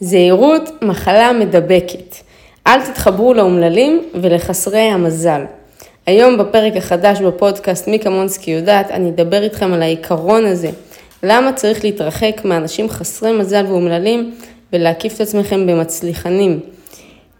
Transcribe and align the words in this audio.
זהירות, 0.00 0.70
מחלה 0.82 1.32
מדבקת. 1.32 2.16
אל 2.66 2.80
תתחברו 2.82 3.34
לאומללים 3.34 4.02
ולחסרי 4.14 4.78
המזל. 4.78 5.44
היום 6.06 6.38
בפרק 6.38 6.76
החדש 6.76 7.20
בפודקאסט 7.20 7.88
מי 7.88 7.98
כמונסקי 7.98 8.50
יודעת, 8.50 8.90
אני 8.90 9.10
אדבר 9.10 9.42
איתכם 9.42 9.72
על 9.72 9.82
העיקרון 9.82 10.46
הזה. 10.46 10.70
למה 11.22 11.52
צריך 11.52 11.84
להתרחק 11.84 12.40
מאנשים 12.44 12.88
חסרי 12.88 13.32
מזל 13.32 13.64
ואומללים 13.68 14.34
ולהקיף 14.72 15.14
את 15.14 15.20
עצמכם 15.20 15.66
במצליחנים. 15.66 16.60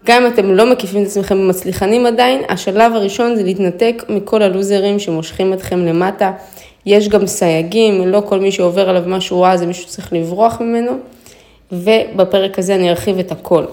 גם 0.04 0.22
אם 0.22 0.32
אתם 0.32 0.54
לא 0.54 0.72
מקיפים 0.72 1.02
את 1.02 1.06
עצמכם 1.06 1.38
במצליחנים 1.38 2.06
עדיין, 2.06 2.42
השלב 2.48 2.94
הראשון 2.94 3.36
זה 3.36 3.42
להתנתק 3.42 4.04
מכל 4.08 4.42
הלוזרים 4.42 4.98
שמושכים 4.98 5.52
אתכם 5.52 5.86
למטה. 5.86 6.32
יש 6.86 7.08
גם 7.08 7.26
סייגים, 7.26 8.08
לא 8.08 8.22
כל 8.28 8.40
מי 8.40 8.52
שעובר 8.52 8.88
עליו 8.88 9.02
משהו 9.06 9.40
רע 9.40 9.56
זה 9.56 9.66
מישהו 9.66 9.82
שצריך 9.82 10.12
לברוח 10.12 10.60
ממנו. 10.60 10.92
ובפרק 11.72 12.58
הזה 12.58 12.74
אני 12.74 12.90
ארחיב 12.90 13.18
את 13.18 13.32
הכל. 13.32 13.64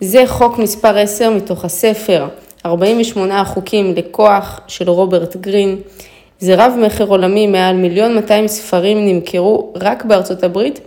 זה 0.00 0.22
חוק 0.26 0.58
מספר 0.58 0.98
10 0.98 1.30
מתוך 1.30 1.64
הספר 1.64 2.28
48 2.66 3.40
החוקים 3.40 3.94
לכוח 3.96 4.60
של 4.66 4.90
רוברט 4.90 5.36
גרין. 5.36 5.76
זה 6.38 6.54
רב 6.54 6.72
מכר 6.86 7.08
עולמי, 7.08 7.46
מעל 7.46 7.76
מיליון 7.76 8.14
200 8.14 8.48
ספרים 8.48 9.06
נמכרו 9.06 9.72
רק 9.76 10.04
בארצות 10.04 10.44
הברית, 10.44 10.80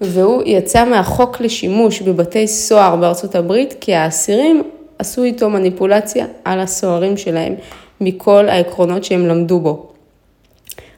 והוא 0.00 0.42
יצא 0.46 0.84
מהחוק 0.84 1.40
לשימוש 1.40 2.02
בבתי 2.02 2.48
סוהר 2.48 2.96
בארצות 2.96 3.34
הברית, 3.34 3.74
כי 3.80 3.94
האסירים 3.94 4.62
עשו 4.98 5.24
איתו 5.24 5.50
מניפולציה 5.50 6.26
על 6.44 6.60
הסוהרים 6.60 7.16
שלהם, 7.16 7.54
מכל 8.00 8.48
העקרונות 8.48 9.04
שהם 9.04 9.26
למדו 9.26 9.60
בו. 9.60 9.86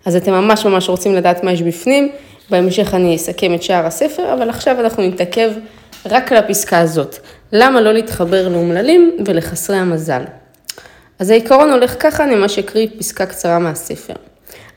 אז 0.05 0.17
אתם 0.17 0.33
ממש 0.33 0.67
ממש 0.67 0.89
רוצים 0.89 1.15
לדעת 1.15 1.45
מה 1.45 1.53
יש 1.53 1.63
בפנים, 1.63 2.09
בהמשך 2.51 2.95
אני 2.95 3.17
אסכם 3.17 3.55
את 3.55 3.63
שאר 3.63 3.87
הספר, 3.87 4.33
אבל 4.33 4.49
עכשיו 4.51 4.81
אנחנו 4.81 5.03
נתעכב 5.03 5.51
רק 6.07 6.33
על 6.33 6.39
הפסקה 6.39 6.79
הזאת. 6.79 7.17
למה 7.53 7.81
לא 7.81 7.93
להתחבר 7.93 8.49
לאומללים 8.49 9.17
ולחסרי 9.27 9.77
המזל? 9.77 10.23
אז 11.19 11.31
העיקרון 11.31 11.71
הולך 11.71 11.97
ככה, 12.01 12.25
אני 12.25 12.35
ממש 12.35 12.59
אקריא 12.59 12.89
פסקה 12.99 13.27
קצרה 13.27 13.59
מהספר. 13.59 14.15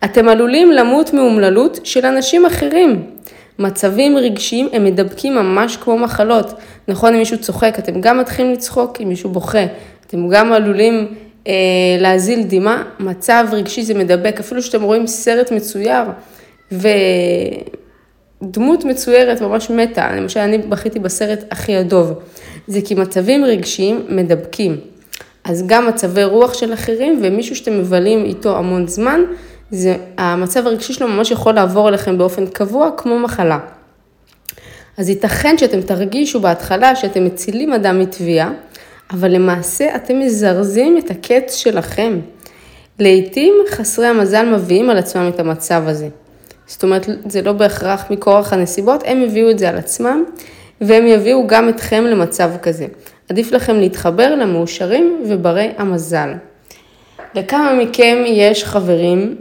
אתם 0.04 0.30
עלולים 0.30 0.72
למות 0.72 1.14
מאומללות 1.14 1.80
של 1.84 2.06
אנשים 2.06 2.46
אחרים. 2.46 3.06
מצבים 3.60 4.18
רגשיים 4.18 4.70
הם 4.74 4.84
מדבקים 4.84 5.36
ממש 5.36 5.78
כמו 5.78 5.98
מחלות. 5.98 6.54
נכון, 6.88 7.14
אם 7.14 7.20
מישהו 7.20 7.38
צוחק, 7.38 7.76
אתם 7.80 8.02
גם 8.02 8.18
מתחילים 8.18 8.54
לצחוק, 8.54 9.02
אם 9.02 9.10
מישהו 9.10 9.30
בוכה, 9.30 9.66
אתם 10.08 10.30
גם 10.30 10.54
עלולים 10.54 11.08
אה, 11.48 11.54
להזיל 12.00 12.44
דמעה. 12.44 12.84
מצב 13.00 13.48
רגשי 13.52 13.84
זה 13.84 13.94
מדבק, 13.94 14.40
אפילו 14.40 14.62
שאתם 14.62 14.82
רואים 14.82 15.08
סרט 15.08 15.52
מצויר, 15.52 16.04
ודמות 16.72 17.66
מצוירת 18.86 19.42
ממש 19.42 19.70
מתה, 19.70 20.16
למשל 20.16 20.40
אני 20.40 20.58
בכיתי 20.58 21.00
בסרט 21.00 21.44
הכי 21.52 21.76
הדוב, 21.76 22.14
זה 22.68 22.80
כי 22.86 22.96
מצבים 22.96 23.46
רגשיים 23.46 24.06
מדבקים. 24.10 24.78
אז 25.44 25.68
גם 25.68 25.88
מצבי 25.88 26.24
רוח 26.24 26.54
של 26.54 26.74
אחרים 26.74 27.20
ומישהו 27.24 27.56
שאתם 27.56 27.80
מבלים 27.80 28.26
איתו 28.26 28.58
המון 28.58 28.88
זמן, 28.88 29.22
זה, 29.72 29.96
המצב 30.18 30.68
הרגשי 30.68 30.94
שלו 30.94 31.08
ממש 31.08 31.32
יכול 31.32 31.54
לעבור 31.54 31.90
אליכם 31.90 32.18
באופן 32.18 32.48
קבוע 32.48 32.90
כמו 32.98 33.20
מחלה. 33.20 33.60
אז 34.98 35.10
ייתכן 35.10 35.58
שאתם 35.58 35.82
תרגישו 35.82 36.40
בהתחלה 36.40 36.96
שאתם 36.96 37.26
מצילים 37.26 37.74
אדם 37.74 38.00
מתביעה, 38.00 38.52
אבל 39.12 39.32
למעשה 39.32 39.96
אתם 39.96 40.20
מזרזים 40.20 40.98
את 40.98 41.12
הקץ 41.12 41.56
שלכם. 41.56 42.20
לעתים 43.00 43.54
חסרי 43.70 44.08
המזל 44.08 44.56
מביאים 44.56 44.90
על 44.90 44.98
עצמם 44.98 45.32
את 45.34 45.40
המצב 45.40 45.84
הזה. 45.88 46.08
זאת 46.70 46.84
אומרת, 46.84 47.06
זה 47.30 47.42
לא 47.42 47.52
בהכרח 47.52 48.06
מכורח 48.10 48.54
הנסיבות, 48.54 49.04
הם 49.06 49.24
הביאו 49.24 49.50
את 49.50 49.60
זה 49.60 49.70
על 49.70 49.78
עצמם, 49.78 50.24
והם 50.82 51.08
יביאו 51.08 51.48
גם 51.48 51.70
אתכם 51.70 52.04
למצב 52.04 52.52
כזה. 52.62 52.86
עדיף 53.30 53.52
לכם 53.52 53.76
להתחבר 53.76 54.36
למאושרים 54.36 55.24
וברי 55.28 55.70
המזל. 55.78 56.34
לכמה 57.36 57.74
מכם 57.74 58.24
יש 58.26 58.64
חברים 58.64 59.36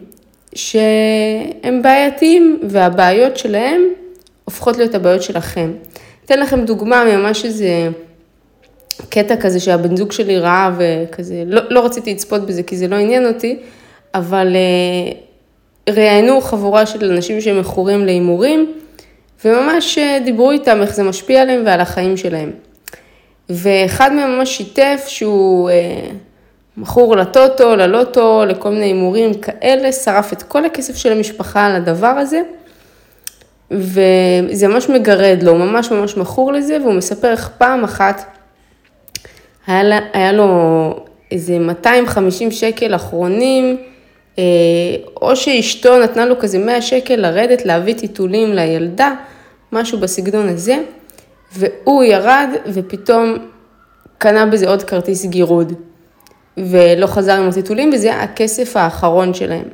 שהם 0.54 1.82
בעייתיים, 1.82 2.60
והבעיות 2.68 3.36
שלהם 3.36 3.82
הופכות 4.44 4.76
להיות 4.76 4.94
הבעיות 4.94 5.22
שלכם. 5.22 5.72
אתן 6.24 6.40
לכם 6.40 6.64
דוגמה 6.64 7.04
ממש 7.04 7.44
איזה 7.44 7.88
קטע 9.08 9.36
כזה 9.36 9.60
שהבן 9.60 9.96
זוג 9.96 10.12
שלי 10.12 10.38
ראה 10.38 10.70
וכזה, 10.78 11.42
לא, 11.46 11.62
לא 11.70 11.84
רציתי 11.84 12.14
לצפות 12.14 12.46
בזה 12.46 12.62
כי 12.62 12.76
זה 12.76 12.88
לא 12.88 12.96
עניין 12.96 13.26
אותי, 13.26 13.58
אבל 14.14 14.56
אה, 14.56 15.12
ראיינו 15.94 16.40
חבורה 16.40 16.86
של 16.86 17.12
אנשים 17.12 17.40
שהם 17.40 17.60
מכורים 17.60 18.06
להימורים, 18.06 18.72
וממש 19.44 19.98
אה, 19.98 20.18
דיברו 20.24 20.50
איתם 20.50 20.82
איך 20.82 20.94
זה 20.94 21.02
משפיע 21.02 21.42
עליהם 21.42 21.62
ועל 21.66 21.80
החיים 21.80 22.16
שלהם. 22.16 22.50
ואחד 23.50 24.12
מהם 24.12 24.38
ממש 24.38 24.56
שיתף 24.56 25.04
שהוא 25.06 25.70
אה, 25.70 26.10
מכור 26.76 27.16
לטוטו, 27.16 27.76
ללוטו, 27.76 28.44
לכל 28.48 28.70
מיני 28.70 28.84
הימורים 28.84 29.34
כאלה, 29.34 29.92
שרף 29.92 30.32
את 30.32 30.42
כל 30.42 30.64
הכסף 30.64 30.96
של 30.96 31.12
המשפחה 31.12 31.66
על 31.66 31.76
הדבר 31.76 32.06
הזה, 32.06 32.40
וזה 33.70 34.68
ממש 34.68 34.88
מגרד 34.88 35.42
לו, 35.42 35.52
הוא 35.52 35.58
ממש 35.58 35.90
ממש 35.90 36.16
מכור 36.16 36.52
לזה, 36.52 36.78
והוא 36.82 36.94
מספר 36.94 37.30
איך 37.30 37.50
פעם 37.58 37.84
אחת 37.84 38.24
היה, 39.66 39.98
היה 40.12 40.32
לו 40.32 40.94
איזה 41.30 41.58
250 41.58 42.50
שקל 42.50 42.94
אחרונים, 42.94 43.76
או 45.22 45.36
שאשתו 45.36 45.98
נתנה 45.98 46.26
לו 46.26 46.38
כזה 46.38 46.58
100 46.58 46.82
שקל 46.82 47.16
לרדת 47.16 47.64
להביא 47.64 47.94
טיטולים 47.94 48.54
לילדה, 48.54 49.14
משהו 49.72 49.98
בסגנון 49.98 50.48
הזה, 50.48 50.78
והוא 51.52 52.04
ירד 52.04 52.48
ופתאום 52.66 53.36
קנה 54.18 54.46
בזה 54.46 54.68
עוד 54.68 54.82
כרטיס 54.82 55.24
גירוד, 55.24 55.72
ולא 56.58 57.06
חזר 57.06 57.32
עם 57.32 57.48
הטיטולים, 57.48 57.90
וזה 57.94 58.14
הכסף 58.14 58.76
האחרון 58.76 59.34
שלהם. 59.34 59.68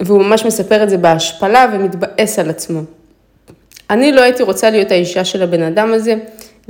והוא 0.00 0.22
ממש 0.22 0.44
מספר 0.44 0.82
את 0.82 0.90
זה 0.90 0.96
בהשפלה 0.96 1.66
ומתבאס 1.72 2.38
על 2.38 2.50
עצמו. 2.50 2.80
אני 3.90 4.12
לא 4.12 4.20
הייתי 4.20 4.42
רוצה 4.42 4.70
להיות 4.70 4.90
האישה 4.90 5.24
של 5.24 5.42
הבן 5.42 5.62
אדם 5.62 5.92
הזה, 5.92 6.14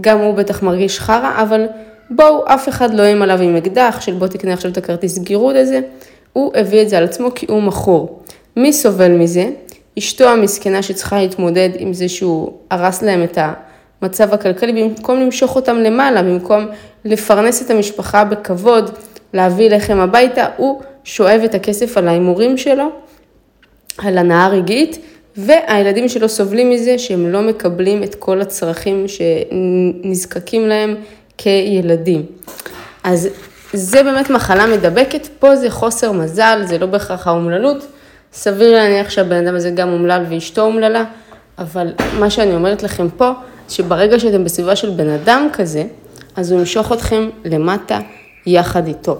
גם 0.00 0.18
הוא 0.18 0.34
בטח 0.34 0.62
מרגיש 0.62 1.00
חרא, 1.00 1.42
אבל 1.42 1.66
בואו, 2.10 2.44
אף 2.46 2.68
אחד 2.68 2.94
לא 2.94 3.02
איים 3.02 3.22
עליו 3.22 3.40
עם 3.40 3.56
אקדח 3.56 3.98
של 4.00 4.12
בוא 4.12 4.26
תקנה 4.26 4.52
עכשיו 4.52 4.70
את 4.70 4.76
הכרטיס 4.76 5.18
גירוד 5.18 5.56
הזה, 5.56 5.80
הוא 6.32 6.52
הביא 6.56 6.82
את 6.82 6.88
זה 6.88 6.98
על 6.98 7.04
עצמו 7.04 7.28
כי 7.34 7.46
הוא 7.48 7.62
מכור. 7.62 8.22
מי 8.56 8.72
סובל 8.72 9.12
מזה? 9.12 9.50
אשתו 9.98 10.28
המסכנה 10.28 10.82
שצריכה 10.82 11.18
להתמודד 11.18 11.70
עם 11.78 11.92
זה 11.92 12.08
שהוא 12.08 12.52
הרס 12.70 13.02
להם 13.02 13.22
את 13.22 13.38
המצב 14.02 14.34
הכלכלי, 14.34 14.82
במקום 14.82 15.20
למשוך 15.20 15.56
אותם 15.56 15.76
למעלה, 15.76 16.22
במקום 16.22 16.66
לפרנס 17.04 17.62
את 17.62 17.70
המשפחה 17.70 18.24
בכבוד, 18.24 18.90
להביא 19.34 19.70
לחם 19.70 20.00
הביתה, 20.00 20.46
הוא 20.56 20.80
שואב 21.04 21.40
את 21.44 21.54
הכסף 21.54 21.96
על 21.96 22.08
ההימורים 22.08 22.56
שלו, 22.56 22.88
על 23.98 24.18
הנאה 24.18 24.48
רגעית, 24.48 24.98
והילדים 25.36 26.08
שלו 26.08 26.28
סובלים 26.28 26.70
מזה 26.70 26.98
שהם 26.98 27.32
לא 27.32 27.42
מקבלים 27.42 28.02
את 28.02 28.14
כל 28.14 28.40
הצרכים 28.40 29.04
שנזקקים 29.08 30.68
להם 30.68 30.94
כילדים. 31.38 32.22
אז 33.04 33.28
זה 33.72 34.02
באמת 34.02 34.30
מחלה 34.30 34.66
מדבקת, 34.66 35.28
פה 35.38 35.56
זה 35.56 35.70
חוסר 35.70 36.12
מזל, 36.12 36.62
זה 36.64 36.78
לא 36.78 36.86
בהכרח 36.86 37.26
האומללות. 37.26 37.86
סביר 38.32 38.72
להניח 38.72 39.10
שהבן 39.10 39.46
אדם 39.46 39.54
הזה 39.54 39.70
גם 39.70 39.92
אומלל 39.92 40.24
ואשתו 40.30 40.62
אומללה, 40.62 41.04
אבל 41.58 41.92
מה 42.18 42.30
שאני 42.30 42.54
אומרת 42.54 42.82
לכם 42.82 43.08
פה, 43.16 43.30
שברגע 43.68 44.18
שאתם 44.18 44.44
בסביבה 44.44 44.76
של 44.76 44.90
בן 44.90 45.08
אדם 45.08 45.48
כזה, 45.52 45.84
אז 46.36 46.52
הוא 46.52 46.60
ימשוך 46.60 46.92
אתכם 46.92 47.28
למטה 47.44 47.98
יחד 48.46 48.86
איתו. 48.86 49.18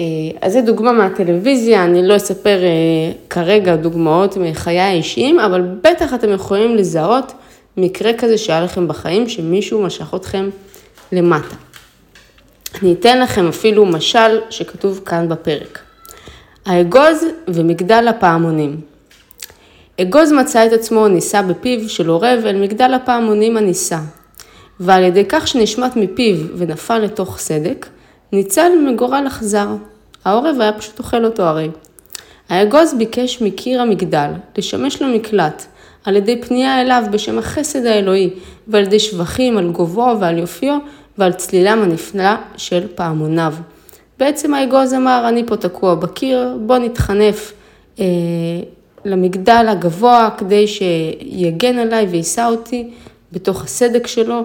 אה, 0.00 0.04
אז 0.42 0.52
זו 0.52 0.60
דוגמה 0.66 0.92
מהטלוויזיה, 0.92 1.84
אני 1.84 2.08
לא 2.08 2.16
אספר 2.16 2.58
אה, 2.62 3.12
כרגע 3.30 3.76
דוגמאות 3.76 4.36
מחיי 4.36 4.80
האישיים, 4.80 5.40
אבל 5.40 5.62
בטח 5.82 6.14
אתם 6.14 6.32
יכולים 6.32 6.76
לזהות 6.76 7.32
מקרה 7.76 8.12
כזה 8.12 8.38
שהיה 8.38 8.60
לכם 8.60 8.88
בחיים, 8.88 9.28
שמישהו 9.28 9.82
משך 9.82 10.14
אתכם 10.14 10.48
למטה. 11.12 11.65
אני 12.82 12.92
אתן 12.92 13.20
לכם 13.20 13.48
אפילו 13.48 13.86
משל 13.86 14.40
שכתוב 14.50 15.00
כאן 15.04 15.28
בפרק. 15.28 15.78
האגוז 16.66 17.24
ומגדל 17.48 18.08
הפעמונים. 18.08 18.80
אגוז 20.00 20.32
מצא 20.32 20.66
את 20.66 20.72
עצמו 20.72 21.08
נישא 21.08 21.42
בפיו 21.42 21.88
של 21.88 22.08
עורב 22.08 22.42
אל 22.46 22.60
מגדל 22.60 22.94
הפעמונים 22.94 23.56
הנישא, 23.56 23.98
ועל 24.80 25.04
ידי 25.04 25.24
כך 25.28 25.48
שנשמט 25.48 25.96
מפיו 25.96 26.36
ונפל 26.56 26.98
לתוך 26.98 27.38
סדק, 27.38 27.86
ניצל 28.32 28.72
מגורל 28.86 29.24
אכזר. 29.26 29.68
העורב 30.24 30.60
היה 30.60 30.72
פשוט 30.72 30.98
אוכל 30.98 31.24
אותו 31.24 31.42
הרי. 31.42 31.70
האגוז 32.48 32.94
ביקש 32.94 33.42
מקיר 33.42 33.82
המגדל 33.82 34.30
לשמש 34.58 35.02
לו 35.02 35.08
מקלט, 35.08 35.64
על 36.04 36.16
ידי 36.16 36.42
פנייה 36.42 36.80
אליו 36.80 37.02
בשם 37.10 37.38
החסד 37.38 37.86
האלוהי, 37.86 38.30
ועל 38.68 38.82
ידי 38.82 38.98
שבחים 38.98 39.58
על 39.58 39.70
גובהו 39.70 40.20
ועל 40.20 40.38
יופיו, 40.38 40.78
ועל 41.18 41.32
צלילם 41.32 41.82
הנפלא 41.82 42.34
של 42.56 42.86
פעמוניו. 42.94 43.54
בעצם 44.18 44.54
האגוז 44.54 44.94
אמר, 44.94 45.24
אני 45.28 45.46
פה 45.46 45.56
תקוע 45.56 45.94
בקיר, 45.94 46.58
בוא 46.60 46.78
נתחנף 46.78 47.52
אה, 48.00 48.04
למגדל 49.04 49.66
הגבוה 49.68 50.28
כדי 50.38 50.66
שיגן 50.66 51.78
עליי 51.78 52.06
ויישא 52.06 52.46
אותי 52.46 52.90
בתוך 53.32 53.64
הסדק 53.64 54.06
שלו, 54.06 54.42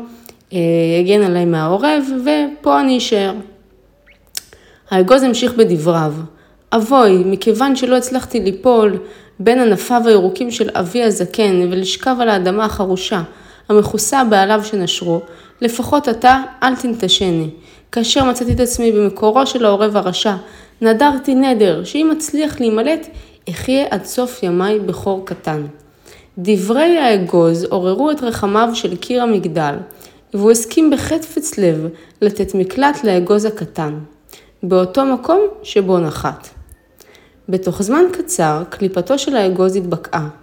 יגן 1.02 1.22
עליי 1.22 1.46
מהעורב, 1.46 2.04
ופה 2.22 2.82
אני 2.82 2.98
אשאר. 2.98 3.34
האגוז 4.90 5.24
המשיך 5.24 5.54
בדבריו. 5.54 6.14
אבוי, 6.74 7.24
מכיוון 7.26 7.76
שלא 7.76 7.98
הצלחתי 7.98 8.40
ליפול 8.40 8.98
בין 9.40 9.60
ענפיו 9.60 10.02
הירוקים 10.06 10.52
של 10.52 10.70
אבי 10.74 11.04
הזקן 11.04 11.68
ולשכב 11.72 12.16
על 12.20 12.30
האדמה 12.30 12.66
החרושה, 12.66 13.22
המכוסה 13.72 14.24
בעליו 14.24 14.62
שנשרו, 14.64 15.22
לפחות 15.62 16.10
אתה 16.10 16.42
אל 16.64 16.76
תנטשני. 16.76 17.50
כאשר 17.92 18.24
מצאתי 18.24 18.54
את 18.54 18.60
עצמי 18.60 18.92
במקורו 18.92 19.48
של 19.48 19.66
העורב 19.66 19.98
הרשע, 19.98 20.36
נדרתי 20.82 21.36
נדר, 21.36 21.84
שאם 21.84 22.12
אצליח 22.12 22.60
להימלט, 22.60 23.08
אחיה 23.50 23.86
עד 23.90 24.06
סוף 24.06 24.44
ימיי 24.44 24.80
בכור 24.80 25.26
קטן. 25.26 25.66
דברי 26.38 26.98
האגוז 26.98 27.64
עוררו 27.64 28.12
את 28.12 28.24
רחמיו 28.24 28.70
של 28.74 28.96
קיר 28.96 29.24
המגדל, 29.24 29.76
והוא 30.34 30.52
הסכים 30.52 30.90
בחטפץ 30.90 31.58
לב 31.58 31.88
לתת 32.22 32.56
מקלט 32.56 33.04
לאגוז 33.04 33.46
הקטן, 33.46 34.00
באותו 34.64 35.06
מקום 35.06 35.42
שבו 35.64 36.00
נחת. 36.00 36.48
בתוך 37.50 37.82
זמן 37.82 38.04
קצר, 38.12 38.64
קליפתו 38.70 39.20
של 39.20 39.36
האגוז 39.36 39.76
התבקעה. 39.76 40.41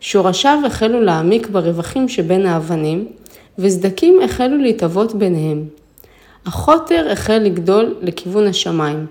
שורשיו 0.00 0.58
החלו 0.66 1.00
להעמיק 1.00 1.48
ברווחים 1.48 2.08
שבין 2.08 2.46
האבנים, 2.46 3.06
וסדקים 3.58 4.20
החלו 4.24 4.56
להתהוות 4.56 5.14
ביניהם. 5.14 5.64
החוטר 6.46 7.08
החל 7.12 7.38
לגדול 7.38 7.94
לכיוון 8.02 8.46
השמיים. 8.46 9.06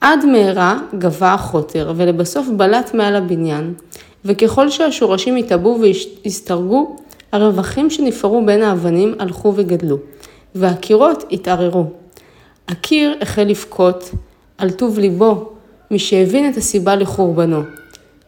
עד 0.00 0.24
מהרה 0.24 0.78
גבה 0.98 1.34
החוטר, 1.34 1.92
ולבסוף 1.96 2.48
בלט 2.56 2.94
מעל 2.94 3.16
הבניין, 3.16 3.74
וככל 4.24 4.70
שהשורשים 4.70 5.36
התעבו 5.36 5.80
והסתרגו, 6.24 6.96
הרווחים 7.32 7.90
שנפערו 7.90 8.46
בין 8.46 8.62
האבנים 8.62 9.14
הלכו 9.18 9.52
וגדלו, 9.56 9.98
והקירות 10.54 11.24
התערערו. 11.32 11.84
הקיר 12.68 13.18
החל 13.20 13.42
לבכות 13.42 14.10
על 14.58 14.70
טוב 14.70 14.98
ליבו, 14.98 15.52
משהבין 15.90 16.50
את 16.50 16.56
הסיבה 16.56 16.96
לחורבנו. 16.96 17.62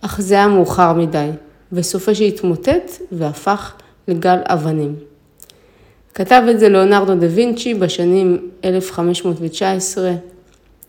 אך 0.01 0.21
זה 0.21 0.35
היה 0.35 0.49
מאוחר 0.49 0.93
מדי, 0.93 1.29
וסופה 1.73 2.15
שהתמוטט 2.15 2.91
והפך 3.13 3.73
לגל 4.09 4.39
אבנים. 4.45 4.95
כתב 6.15 6.43
את 6.51 6.61
זה 6.61 6.69
ליאונרדו 6.69 7.15
דה 7.15 7.27
וינצ'י 7.31 7.75
בשנים 7.75 8.49
1519, 8.65 10.13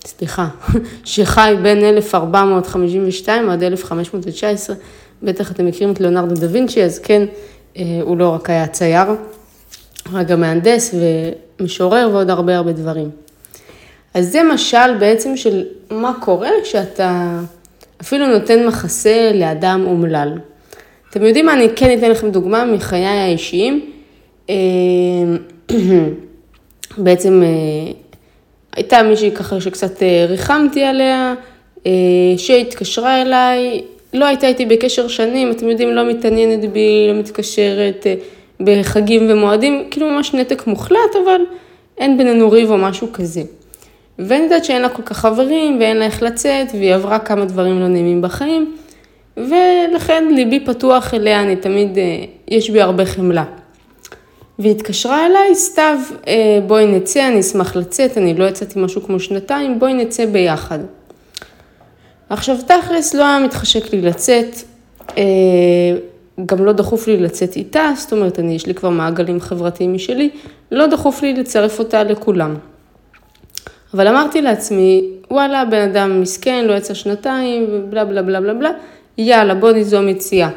סליחה, 0.06 0.48
שחי 1.04 1.56
בין 1.62 1.84
1452 1.84 3.50
עד 3.50 3.64
1519, 3.64 4.76
בטח 5.24 5.52
אתם 5.52 5.66
מכירים 5.66 5.94
את 5.94 6.00
ליאונרדו 6.00 6.36
דה 6.36 6.48
וינצ'י, 6.52 6.84
אז 6.84 7.00
כן, 7.00 7.26
אה, 7.78 7.84
הוא 8.02 8.18
לא 8.18 8.30
רק 8.30 8.50
היה 8.50 8.68
צייר, 8.68 9.08
הוא 10.12 10.24
גם 10.24 10.42
מהנדס 10.42 10.96
ומשורר 11.60 12.10
ועוד 12.14 12.30
הרבה 12.30 12.58
הרבה 12.58 12.72
דברים. 12.72 13.10
אז 14.14 14.32
זה 14.32 14.44
משל 14.54 14.98
בעצם 15.00 15.38
של 15.38 15.64
מה 15.90 16.14
קורה 16.22 16.50
כשאתה 16.64 17.40
אפילו 18.02 18.28
נותן 18.28 18.68
מחסה 18.68 19.32
לאדם 19.34 19.84
אומלל. 19.86 20.32
אתם 21.16 21.26
יודעים 21.26 21.46
מה, 21.46 21.54
אני 21.54 21.68
כן 21.76 21.98
אתן 21.98 22.12
לכם 22.12 22.30
דוגמה 22.30 22.66
מחיי 22.66 23.06
האישיים. 23.06 23.82
אה, 24.50 24.56
בעצם 26.98 27.44
אה, 27.44 27.92
הייתה 28.76 29.04
מישהי 29.04 29.32
ככה 29.32 29.62
שקצת 29.62 30.04
אה, 30.04 30.26
ריחמתי 30.30 30.84
עליה, 30.84 31.34
שהתקשרה 32.38 33.22
אליי, 33.22 33.82
לא 34.14 34.26
הייתה 34.26 34.48
איתי 34.48 34.66
בקשר 34.66 35.08
שנים, 35.08 35.52
אתם 35.52 35.70
יודעים, 35.70 35.90
לא 35.90 36.10
מתעניינת 36.10 36.72
בי, 36.72 37.08
לא 37.10 37.20
מתקשרת 37.20 38.08
בחגים 38.60 39.28
ומועדים, 39.30 39.88
כאילו 39.92 40.10
ממש 40.10 40.34
נתק 40.34 40.68
מוחלט, 40.68 41.16
אבל 41.26 41.42
אין 41.98 42.18
בינינו 42.18 42.52
ריב 42.52 42.72
או 42.72 42.78
משהו 42.78 43.08
כזה. 43.14 43.42
ואני 44.20 44.44
יודעת 44.44 44.66
שאין 44.66 44.82
לה 44.82 44.90
כל 44.90 45.04
כך 45.04 45.18
חברים 45.18 45.80
ואין 45.80 45.98
לה 45.98 46.06
איך 46.06 46.24
לצאת, 46.24 46.68
והיא 46.74 46.94
עברה 46.94 47.20
כמה 47.20 47.46
דברים 47.46 47.80
לא 47.80 47.88
נעימים 47.88 48.22
בחיים, 48.22 48.76
ולכן 49.38 50.28
ליבי 50.32 50.66
פתוח 50.66 51.14
אליה, 51.14 51.42
אני 51.42 51.56
תמיד, 51.56 51.98
יש 52.48 52.70
בי 52.70 52.82
הרבה 52.82 53.06
חמלה. 53.06 53.44
והיא 54.60 54.72
התקשרה 54.72 55.26
אליי, 55.26 55.56
סתיו, 55.56 56.00
אה, 56.28 56.60
בואי 56.68 56.86
נצא, 56.86 57.28
אני 57.28 57.40
אשמח 57.40 57.76
לצאת, 57.76 58.18
אני 58.18 58.34
לא 58.34 58.46
יצאתי 58.46 58.80
משהו 58.80 59.04
כמו 59.04 59.20
שנתיים, 59.20 59.80
בואי 59.80 59.94
נצא 59.94 60.26
ביחד. 60.26 60.80
עכשיו 62.30 62.58
תכלס 62.68 63.14
לא 63.14 63.24
היה 63.24 63.40
מתחשק 63.40 63.94
לי 63.94 64.02
לצאת, 64.02 64.56
אה, 65.18 65.24
גם 66.46 66.66
לא 66.66 66.72
דחוף 66.72 67.08
לי 67.08 67.18
לצאת 67.18 67.56
איתה, 67.56 67.92
זאת 67.96 68.14
אומרת, 68.14 68.40
אני, 68.40 68.56
יש 68.56 68.66
לי 68.66 68.74
כבר 68.74 68.90
מעגלים 68.90 69.40
חברתיים 69.40 69.94
משלי, 69.94 70.30
לא 70.72 70.86
דחוף 70.88 71.22
לי 71.22 71.34
לצרף 71.34 71.80
אותה 71.80 72.04
לכולם. 72.04 72.56
אבל 73.94 74.08
אמרתי 74.08 74.42
לעצמי, 74.42 75.10
וואלה, 75.32 75.66
בן 75.66 75.90
אדם 75.90 76.22
מסכן, 76.22 76.66
לא 76.66 76.74
יצא 76.74 76.94
שנתיים, 76.94 77.66
ובלה 77.70 78.06
בלה 78.06 78.22
בלה 78.22 78.42
בלה 78.42 78.54
בלה, 78.54 78.72
יאללה, 79.18 79.56
בוא 79.56 79.72
ניזום 79.72 80.08
יציאה. 80.08 80.50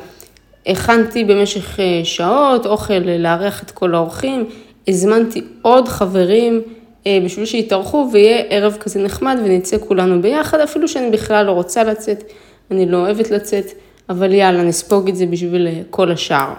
הכנתי 0.66 1.24
במשך 1.24 1.80
אה, 1.80 2.00
שעות 2.04 2.66
אוכל 2.66 2.98
לארח 2.98 3.62
את 3.62 3.70
כל 3.70 3.94
האורחים, 3.94 4.44
הזמנתי 4.88 5.42
עוד 5.62 5.88
חברים 5.88 6.62
אה, 7.06 7.18
בשביל 7.24 7.46
שיתארחו 7.46 8.08
ויהיה 8.12 8.42
ערב 8.50 8.76
כזה 8.80 9.02
נחמד 9.02 9.38
ונצא 9.44 9.76
כולנו 9.78 10.22
ביחד, 10.22 10.60
אפילו 10.60 10.88
שאני 10.88 11.10
בכלל 11.10 11.46
לא 11.46 11.52
רוצה 11.52 11.84
לצאת, 11.84 12.24
אני 12.70 12.86
לא 12.86 12.96
אוהבת 12.96 13.30
לצאת, 13.30 13.64
אבל 14.08 14.34
יאללה, 14.34 14.62
נספוג 14.62 15.08
את 15.08 15.16
זה 15.16 15.26
בשביל 15.26 15.66
אה, 15.66 15.80
כל 15.90 16.12
השאר. 16.12 16.52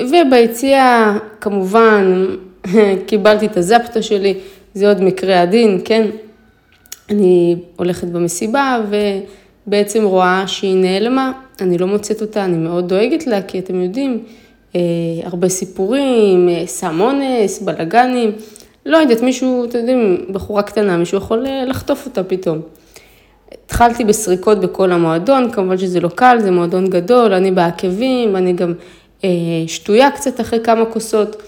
וביציאה, 0.00 1.18
כמובן, 1.40 2.26
קיבלתי 3.06 3.46
את 3.46 3.56
הזפטה 3.56 4.02
שלי, 4.02 4.34
זה 4.74 4.88
עוד 4.88 5.00
מקרה 5.00 5.42
עדין, 5.42 5.80
כן? 5.84 6.06
אני 7.10 7.56
הולכת 7.76 8.08
במסיבה 8.08 8.80
ובעצם 9.66 10.04
רואה 10.04 10.44
שהיא 10.46 10.76
נעלמה, 10.76 11.32
אני 11.60 11.78
לא 11.78 11.86
מוצאת 11.86 12.20
אותה, 12.20 12.44
אני 12.44 12.56
מאוד 12.56 12.88
דואגת 12.88 13.26
לה, 13.26 13.42
כי 13.42 13.58
אתם 13.58 13.80
יודעים, 13.80 14.24
אה, 14.76 14.80
הרבה 15.24 15.48
סיפורים, 15.48 16.48
אה, 16.48 16.62
סם 16.66 17.00
אונס, 17.00 17.62
בלאגנים, 17.62 18.32
לא 18.86 18.96
יודעת, 18.96 19.22
מישהו, 19.22 19.64
אתם 19.64 19.78
יודעים, 19.78 20.26
בחורה 20.32 20.62
קטנה, 20.62 20.96
מישהו 20.96 21.18
יכול 21.18 21.46
אה, 21.46 21.64
לחטוף 21.64 22.06
אותה 22.06 22.24
פתאום. 22.24 22.60
התחלתי 23.64 24.04
בסריקות 24.04 24.60
בכל 24.60 24.92
המועדון, 24.92 25.50
כמובן 25.52 25.78
שזה 25.78 26.00
לא 26.00 26.08
קל, 26.08 26.36
זה 26.40 26.50
מועדון 26.50 26.86
גדול, 26.86 27.34
אני 27.34 27.50
בעקבים, 27.50 28.36
אני 28.36 28.52
גם 28.52 28.72
אה, 29.24 29.30
שטויה 29.66 30.10
קצת 30.10 30.40
אחרי 30.40 30.60
כמה 30.64 30.84
כוסות. 30.84 31.42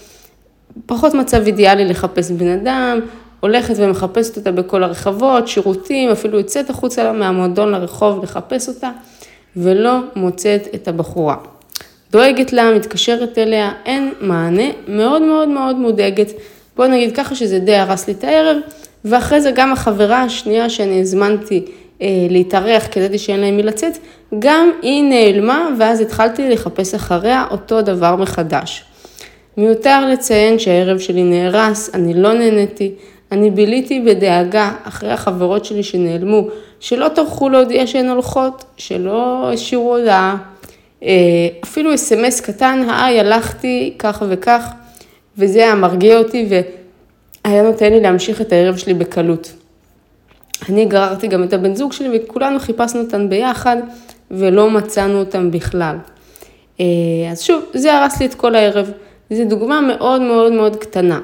פחות 0.85 1.13
מצב 1.13 1.45
אידיאלי 1.45 1.85
לחפש 1.85 2.31
בן 2.31 2.47
אדם, 2.47 2.99
הולכת 3.45 3.73
ומחפשת 3.77 4.37
אותה 4.37 4.51
בכל 4.51 4.83
הרחבות, 4.83 5.47
שירותים, 5.47 6.09
אפילו 6.09 6.37
יוצאת 6.37 6.69
החוצה 6.69 7.11
מהמועדון 7.11 7.71
לרחוב 7.71 8.23
לחפש 8.23 8.67
אותה. 8.67 8.91
ולא 9.57 9.99
מוצאת 10.15 10.67
את 10.75 10.87
הבחורה. 10.87 11.35
דואגת 12.11 12.53
לה, 12.53 12.71
מתקשרת 12.75 13.37
אליה, 13.37 13.71
אין 13.85 14.13
מענה, 14.21 14.63
מאוד 14.87 15.21
מאוד 15.21 15.47
מאוד 15.47 15.75
מודאגת. 15.75 16.31
בוא 16.75 16.87
נגיד 16.87 17.15
ככה 17.15 17.35
שזה 17.35 17.59
די 17.59 17.75
הרס 17.75 18.07
לי 18.07 18.13
את 18.13 18.23
הערב, 18.23 18.57
ואחרי 19.05 19.41
זה 19.41 19.51
גם 19.51 19.71
החברה 19.71 20.21
השנייה 20.21 20.69
שאני 20.69 21.01
הזמנתי 21.01 21.65
אה, 22.01 22.07
להתארח, 22.29 22.87
כי 22.87 22.99
ידעתי 22.99 23.17
שאין 23.17 23.39
להם 23.39 23.57
מי 23.57 23.63
לצאת, 23.63 23.97
גם 24.39 24.71
היא 24.81 25.03
נעלמה, 25.03 25.69
ואז 25.79 26.01
התחלתי 26.01 26.49
לחפש 26.49 26.93
אחריה 26.93 27.45
אותו 27.51 27.81
דבר 27.81 28.15
מחדש. 28.15 28.83
מיותר 29.57 30.09
לציין 30.09 30.59
שהערב 30.59 30.99
שלי 30.99 31.23
נהרס, 31.23 31.89
אני 31.93 32.13
לא 32.13 32.33
נהניתי, 32.33 32.91
אני 33.31 33.51
ביליתי 33.51 33.99
בדאגה 33.99 34.71
אחרי 34.83 35.11
החברות 35.11 35.65
שלי 35.65 35.83
שנעלמו, 35.83 36.47
שלא 36.79 37.07
טרחו 37.07 37.49
להודיע 37.49 37.87
שהן 37.87 38.09
הולכות, 38.09 38.65
שלא 38.77 39.49
השאירו 39.53 39.97
הודעה, 39.97 40.37
אה, 41.03 41.09
אפילו 41.63 41.93
אס.אם.אס 41.93 42.41
קטן, 42.41 42.87
היי, 42.89 43.19
הלכתי 43.19 43.93
כך 43.99 44.23
וכך, 44.29 44.71
וזה 45.37 45.59
היה 45.59 45.75
מרגיע 45.75 46.17
אותי 46.17 46.47
והיה 46.49 47.63
נותן 47.63 47.93
לי 47.93 48.01
להמשיך 48.01 48.41
את 48.41 48.51
הערב 48.51 48.77
שלי 48.77 48.93
בקלות. 48.93 49.53
אני 50.69 50.85
גררתי 50.85 51.27
גם 51.27 51.43
את 51.43 51.53
הבן 51.53 51.75
זוג 51.75 51.93
שלי 51.93 52.19
וכולנו 52.23 52.59
חיפשנו 52.59 53.01
אותן 53.01 53.29
ביחד 53.29 53.77
ולא 54.31 54.69
מצאנו 54.69 55.19
אותן 55.19 55.51
בכלל. 55.51 55.95
אה, 56.79 56.85
אז 57.31 57.41
שוב, 57.41 57.63
זה 57.73 57.93
הרס 57.93 58.19
לי 58.19 58.25
את 58.25 58.33
כל 58.33 58.55
הערב. 58.55 58.91
זו 59.29 59.43
דוגמה 59.45 59.81
מאוד 59.81 60.21
מאוד 60.21 60.51
מאוד 60.51 60.75
קטנה. 60.75 61.19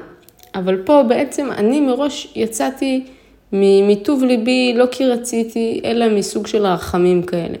אבל 0.54 0.76
פה 0.84 1.02
בעצם 1.08 1.48
אני 1.52 1.80
מראש 1.80 2.32
יצאתי 2.36 3.04
מטוב 3.52 4.24
ליבי, 4.24 4.74
לא 4.76 4.84
כי 4.90 5.06
רציתי, 5.06 5.80
אלא 5.84 6.08
מסוג 6.08 6.46
של 6.46 6.66
רחמים 6.66 7.22
כאלה. 7.22 7.56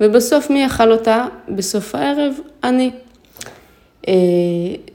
ובסוף 0.00 0.50
מי 0.50 0.66
אכל 0.66 0.92
אותה? 0.92 1.26
בסוף 1.48 1.94
הערב, 1.94 2.34
אני. 2.64 2.90
אה, 4.08 4.14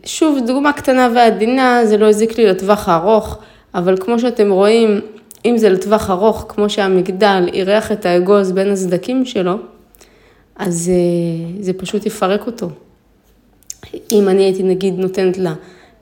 שוב, 0.06 0.40
דוגמה 0.48 0.74
קטנה 0.74 1.10
ועדינה, 1.16 1.86
זה 1.86 1.98
לא 1.98 2.10
הזיק 2.10 2.38
לי 2.38 2.46
לטווח 2.46 2.90
הארוך, 2.90 3.38
אבל 3.76 3.98
כמו 3.98 4.20
שאתם 4.20 4.52
רואים, 4.52 5.02
אם 5.46 5.58
זה 5.58 5.70
לטווח 5.70 6.10
ארוך, 6.10 6.46
כמו 6.50 6.70
שהמגדל 6.70 7.50
אירח 7.54 7.92
את 7.92 8.06
האגוז 8.06 8.52
בין 8.52 8.70
הסדקים 8.72 9.26
שלו, 9.26 9.54
אז 10.56 10.92
אה, 10.94 11.62
זה 11.62 11.74
פשוט 11.74 12.06
יפרק 12.06 12.48
אותו. 12.48 12.70
אם 14.12 14.30
אני 14.30 14.44
הייתי 14.44 14.64
נגיד 14.64 15.00
נותנת 15.00 15.38
לה 15.38 15.54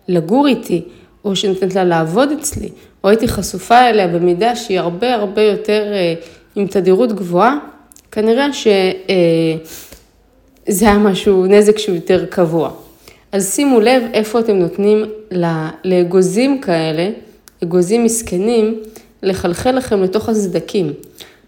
לגור 0.07 0.47
איתי, 0.47 0.81
או 1.25 1.35
שנותנת 1.35 1.75
לה 1.75 1.83
לעבוד 1.83 2.31
אצלי, 2.31 2.69
או 3.03 3.09
הייתי 3.09 3.27
חשופה 3.27 3.89
אליה 3.89 4.07
במידה 4.07 4.55
שהיא 4.55 4.79
הרבה 4.79 5.13
הרבה 5.13 5.41
יותר 5.41 5.83
אה, 5.93 6.13
עם 6.55 6.67
תדירות 6.67 7.13
גבוהה, 7.13 7.57
כנראה 8.11 8.53
שזה 8.53 8.91
אה, 10.69 10.77
היה 10.81 10.97
משהו, 10.97 11.45
נזק 11.45 11.77
שהוא 11.77 11.95
יותר 11.95 12.25
קבוע. 12.25 12.71
אז 13.31 13.55
שימו 13.55 13.79
לב 13.79 14.03
איפה 14.13 14.39
אתם 14.39 14.55
נותנים 14.55 15.05
לאגוזים 15.83 16.61
כאלה, 16.61 17.09
אגוזים 17.63 18.03
מסכנים, 18.03 18.79
לחלחל 19.23 19.71
לכם 19.71 20.03
לתוך 20.03 20.29
הסדקים. 20.29 20.93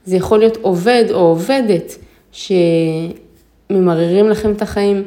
זה 0.06 0.16
יכול 0.16 0.40
להיות 0.40 0.58
עובד 0.62 1.06
או 1.12 1.20
עובדת 1.20 1.96
שממררים 2.32 4.30
לכם 4.30 4.52
את 4.52 4.62
החיים, 4.62 5.04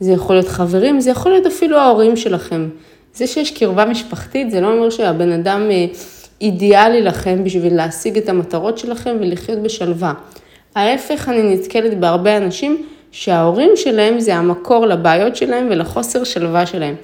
זה 0.00 0.12
יכול 0.12 0.36
להיות 0.36 0.48
חברים, 0.48 1.00
זה 1.00 1.10
יכול 1.10 1.32
להיות 1.32 1.46
אפילו 1.46 1.78
ההורים 1.78 2.16
שלכם. 2.16 2.68
זה 3.14 3.26
שיש 3.26 3.50
קרבה 3.50 3.84
משפחתית, 3.84 4.50
זה 4.50 4.60
לא 4.60 4.72
אומר 4.72 4.90
שהבן 4.90 5.32
אדם 5.32 5.70
אה, 5.70 5.86
אידיאלי 6.40 7.02
לכם 7.02 7.44
בשביל 7.44 7.76
להשיג 7.76 8.18
את 8.18 8.28
המטרות 8.28 8.78
שלכם 8.78 9.16
ולחיות 9.20 9.58
בשלווה. 9.58 10.12
ההפך, 10.74 11.28
אני 11.28 11.54
נתקלת 11.54 12.00
בהרבה 12.00 12.36
אנשים 12.36 12.86
שההורים 13.12 13.70
שלהם 13.74 14.20
זה 14.20 14.34
המקור 14.34 14.86
לבעיות 14.86 15.36
שלהם 15.36 15.68
ולחוסר 15.70 16.24
שלווה 16.24 16.66
שלהם. 16.66 16.94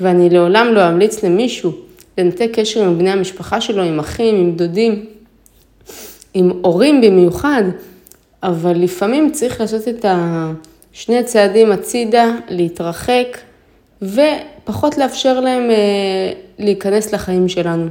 ואני 0.00 0.30
לעולם 0.30 0.66
לא 0.72 0.88
אמליץ 0.88 1.24
למישהו 1.24 1.72
לנתק 2.18 2.50
קשר 2.52 2.82
עם 2.82 2.98
בני 2.98 3.10
המשפחה 3.10 3.60
שלו, 3.60 3.82
עם 3.82 3.98
אחים, 3.98 4.34
עם 4.34 4.56
דודים, 4.56 5.04
עם 6.34 6.50
הורים 6.62 7.00
במיוחד, 7.00 7.62
אבל 8.42 8.72
לפעמים 8.76 9.30
צריך 9.32 9.60
לעשות 9.60 9.88
את 9.88 10.04
השני 10.08 11.18
הצעדים 11.18 11.72
הצידה, 11.72 12.34
להתרחק 12.48 13.38
ופחות 14.66 14.98
לאפשר 14.98 15.40
להם 15.40 15.70
אה, 15.70 16.32
להיכנס 16.58 17.14
לחיים 17.14 17.48
שלנו. 17.48 17.86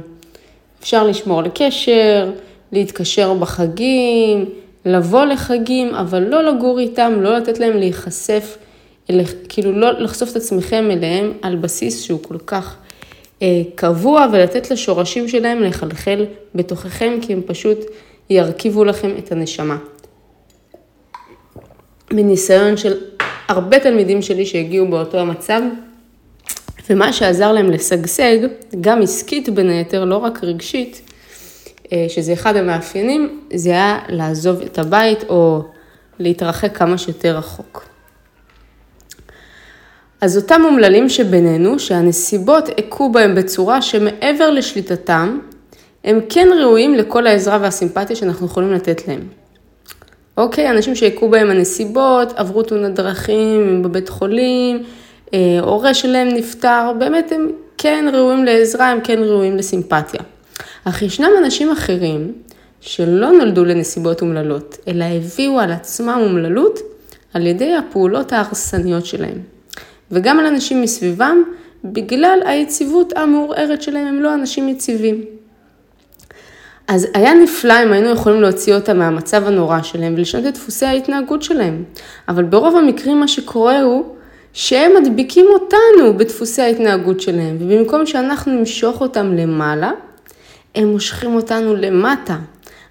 אפשר 0.80 1.04
לשמור 1.04 1.38
על 1.40 1.48
קשר, 1.54 2.30
להתקשר 2.72 3.34
בחגים, 3.34 4.44
לבוא 4.84 5.24
לחגים, 5.24 5.94
אבל 5.94 6.22
לא 6.22 6.42
לגור 6.42 6.78
איתם, 6.78 7.12
לא 7.20 7.36
לתת 7.36 7.58
להם 7.58 7.76
להיחשף, 7.76 8.58
כאילו 9.48 9.72
לא 9.72 9.92
לחשוף 9.92 10.30
את 10.30 10.36
עצמכם 10.36 10.88
אליהם 10.90 11.32
על 11.42 11.56
בסיס 11.56 12.02
שהוא 12.02 12.18
כל 12.22 12.38
כך 12.46 12.76
אה, 13.42 13.62
קבוע, 13.74 14.26
ולתת 14.32 14.70
לשורשים 14.70 15.28
שלהם 15.28 15.62
לחלחל 15.62 16.24
בתוככם, 16.54 17.18
כי 17.22 17.32
הם 17.32 17.40
פשוט 17.46 17.78
ירכיבו 18.30 18.84
לכם 18.84 19.10
את 19.18 19.32
הנשמה. 19.32 19.76
מניסיון 22.12 22.76
של 22.76 22.96
הרבה 23.48 23.78
תלמידים 23.78 24.22
שלי 24.22 24.46
שהגיעו 24.46 24.88
באותו 24.88 25.18
המצב, 25.18 25.60
ומה 26.90 27.12
שעזר 27.12 27.52
להם 27.52 27.70
לשגשג, 27.70 28.38
גם 28.80 29.02
עסקית 29.02 29.48
בין 29.48 29.70
היתר, 29.70 30.04
לא 30.04 30.16
רק 30.16 30.44
רגשית, 30.44 31.00
אה, 31.92 32.06
שזה 32.08 32.32
אחד 32.32 32.56
המאפיינים, 32.56 33.40
זה 33.54 33.70
היה 33.70 33.98
לעזוב 34.08 34.60
את 34.60 34.78
הבית 34.78 35.24
או 35.28 35.62
להתרחק 36.18 36.76
כמה 36.76 36.98
שיותר 36.98 37.36
רחוק. 37.36 37.84
אז 40.20 40.36
אותם 40.36 40.62
אומללים 40.64 41.08
שבינינו, 41.08 41.78
שהנסיבות 41.78 42.68
הכו 42.78 43.12
בהם 43.12 43.34
בצורה 43.34 43.82
שמעבר 43.82 44.50
לשליטתם, 44.50 45.38
הם 46.04 46.20
כן 46.28 46.48
ראויים 46.60 46.94
לכל 46.94 47.26
העזרה 47.26 47.58
והסימפתיה 47.62 48.16
שאנחנו 48.16 48.46
יכולים 48.46 48.72
לתת 48.72 49.08
להם. 49.08 49.20
אוקיי, 50.36 50.70
אנשים 50.70 50.94
שהכו 50.94 51.28
בהם 51.28 51.50
הנסיבות, 51.50 52.32
עברו 52.36 52.62
תאונת 52.62 52.94
דרכים 52.94 53.82
בבית 53.82 54.08
חולים, 54.08 54.82
הורה 55.60 55.94
שלהם 55.94 56.28
נפטר, 56.28 56.92
באמת 56.98 57.32
הם 57.32 57.50
כן 57.78 58.04
ראויים 58.12 58.44
לעזרה, 58.44 58.90
הם 58.90 59.00
כן 59.04 59.18
ראויים 59.22 59.56
לסימפתיה. 59.56 60.20
אך 60.84 61.02
ישנם 61.02 61.30
אנשים 61.38 61.70
אחרים 61.72 62.32
שלא 62.80 63.30
נולדו 63.30 63.64
לנסיבות 63.64 64.22
אומללות, 64.22 64.78
אלא 64.88 65.04
הביאו 65.04 65.60
על 65.60 65.72
עצמם 65.72 66.18
אומללות 66.22 66.78
על 67.34 67.46
ידי 67.46 67.74
הפעולות 67.74 68.32
ההרסניות 68.32 69.06
שלהם. 69.06 69.38
וגם 70.10 70.38
על 70.38 70.46
אנשים 70.46 70.82
מסביבם, 70.82 71.42
בגלל 71.84 72.38
היציבות 72.44 73.16
המעורערת 73.16 73.82
שלהם, 73.82 74.06
הם 74.06 74.22
לא 74.22 74.34
אנשים 74.34 74.68
יציבים. 74.68 75.24
אז 76.88 77.06
היה 77.14 77.34
נפלא 77.34 77.82
אם 77.82 77.92
היינו 77.92 78.08
יכולים 78.08 78.40
להוציא 78.40 78.74
אותם 78.74 78.98
מהמצב 78.98 79.46
הנורא 79.46 79.82
שלהם 79.82 80.14
ולשנות 80.16 80.46
את 80.46 80.54
דפוסי 80.54 80.86
ההתנהגות 80.86 81.42
שלהם. 81.42 81.84
אבל 82.28 82.44
ברוב 82.44 82.76
המקרים 82.76 83.20
מה 83.20 83.28
שקורה 83.28 83.80
הוא 83.80 84.15
שהם 84.58 84.92
מדביקים 85.00 85.46
אותנו 85.52 86.18
בדפוסי 86.18 86.62
ההתנהגות 86.62 87.20
שלהם, 87.20 87.56
ובמקום 87.60 88.06
שאנחנו 88.06 88.52
נמשוך 88.52 89.00
אותם 89.00 89.32
למעלה, 89.32 89.92
הם 90.74 90.88
מושכים 90.88 91.34
אותנו 91.34 91.76
למטה. 91.76 92.36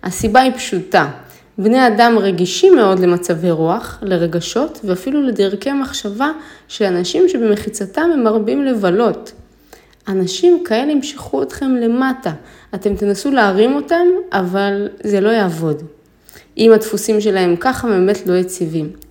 הסיבה 0.03 0.41
היא 0.41 0.51
פשוטה. 0.51 1.09
בני 1.57 1.87
אדם 1.87 2.17
רגישים 2.17 2.75
מאוד 2.75 2.99
למצבי 2.99 3.51
רוח, 3.51 3.99
לרגשות 4.01 4.79
ואפילו 4.83 5.21
לדרכי 5.21 5.73
מחשבה 5.73 6.31
של 6.67 6.85
אנשים 6.85 7.29
שבמחיצתם 7.29 8.09
הם 8.13 8.23
מרבים 8.23 8.65
לבלות. 8.65 9.31
אנשים 10.07 10.63
כאלה 10.65 10.91
ימשכו 10.91 11.43
אתכם 11.43 11.75
למטה. 11.75 12.31
אתם 12.75 12.95
תנסו 12.95 13.31
להרים 13.31 13.75
אותם, 13.75 14.05
אבל 14.31 14.89
זה 15.03 15.21
לא 15.21 15.29
יעבוד. 15.29 15.83
אם 16.57 16.71
הדפוסים 16.71 17.21
שלהם 17.21 17.55
ככה 17.55 17.87
באמת 17.87 18.27
לא 18.27 18.33
יציבים. 18.33 19.04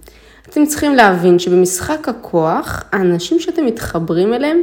אתם 0.54 0.66
צריכים 0.66 0.94
להבין 0.94 1.38
שבמשחק 1.38 2.08
הכוח, 2.08 2.84
האנשים 2.92 3.40
שאתם 3.40 3.66
מתחברים 3.66 4.34
אליהם 4.34 4.62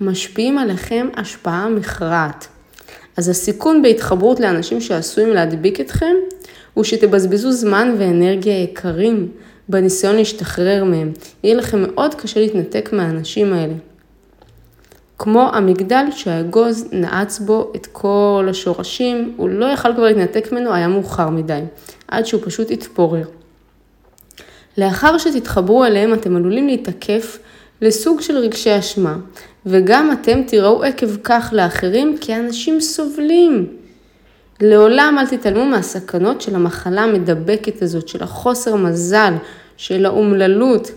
משפיעים 0.00 0.58
עליכם 0.58 1.08
השפעה 1.16 1.68
מכרעת. 1.68 2.46
אז 3.16 3.28
הסיכון 3.28 3.82
בהתחברות 3.82 4.40
לאנשים 4.40 4.80
שעשויים 4.80 5.30
להדביק 5.30 5.80
אתכם, 5.80 6.14
הוא 6.74 6.84
שתבזבזו 6.84 7.52
זמן 7.52 7.94
ואנרגיה 7.98 8.62
יקרים 8.62 9.28
בניסיון 9.68 10.16
להשתחרר 10.16 10.84
מהם. 10.84 11.12
יהיה 11.44 11.54
לכם 11.54 11.82
מאוד 11.82 12.14
קשה 12.14 12.40
להתנתק 12.40 12.88
מהאנשים 12.92 13.52
האלה. 13.52 13.74
כמו 15.18 15.48
המגדל 15.52 16.04
שהאגוז 16.10 16.88
נעץ 16.92 17.38
בו 17.38 17.72
את 17.76 17.86
כל 17.92 18.46
השורשים, 18.50 19.34
הוא 19.36 19.48
לא 19.48 19.66
יכל 19.66 19.94
כבר 19.94 20.04
להתנתק 20.04 20.52
ממנו, 20.52 20.74
היה 20.74 20.88
מאוחר 20.88 21.28
מדי, 21.28 21.60
עד 22.08 22.26
שהוא 22.26 22.40
פשוט 22.44 22.70
התפורר. 22.70 23.41
לאחר 24.78 25.18
שתתחברו 25.18 25.84
אליהם 25.84 26.14
אתם 26.14 26.36
עלולים 26.36 26.66
להתעקף 26.66 27.38
לסוג 27.82 28.20
של 28.20 28.36
רגשי 28.36 28.78
אשמה, 28.78 29.16
וגם 29.66 30.12
אתם 30.12 30.42
תיראו 30.42 30.84
עקב 30.84 31.16
כך 31.24 31.50
לאחרים 31.52 32.16
כאנשים 32.20 32.80
סובלים. 32.80 33.66
לעולם 34.60 35.16
אל 35.18 35.26
תתעלמו 35.26 35.66
מהסכנות 35.66 36.40
של 36.40 36.54
המחלה 36.54 37.02
המדבקת 37.02 37.82
הזאת, 37.82 38.08
של 38.08 38.22
החוסר 38.22 38.76
מזל, 38.76 39.34
של 39.76 40.06
האומללות. 40.06 40.90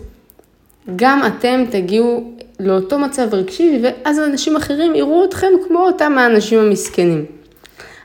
גם 0.96 1.22
אתם 1.26 1.64
תגיעו 1.70 2.32
לאותו 2.60 2.98
מצב 2.98 3.34
רגשי, 3.34 3.82
ואז 3.82 4.18
אנשים 4.18 4.56
אחרים 4.56 4.94
יראו 4.94 5.24
אתכם 5.24 5.52
כמו 5.68 5.86
אותם 5.86 6.18
האנשים 6.18 6.58
המסכנים. 6.58 7.24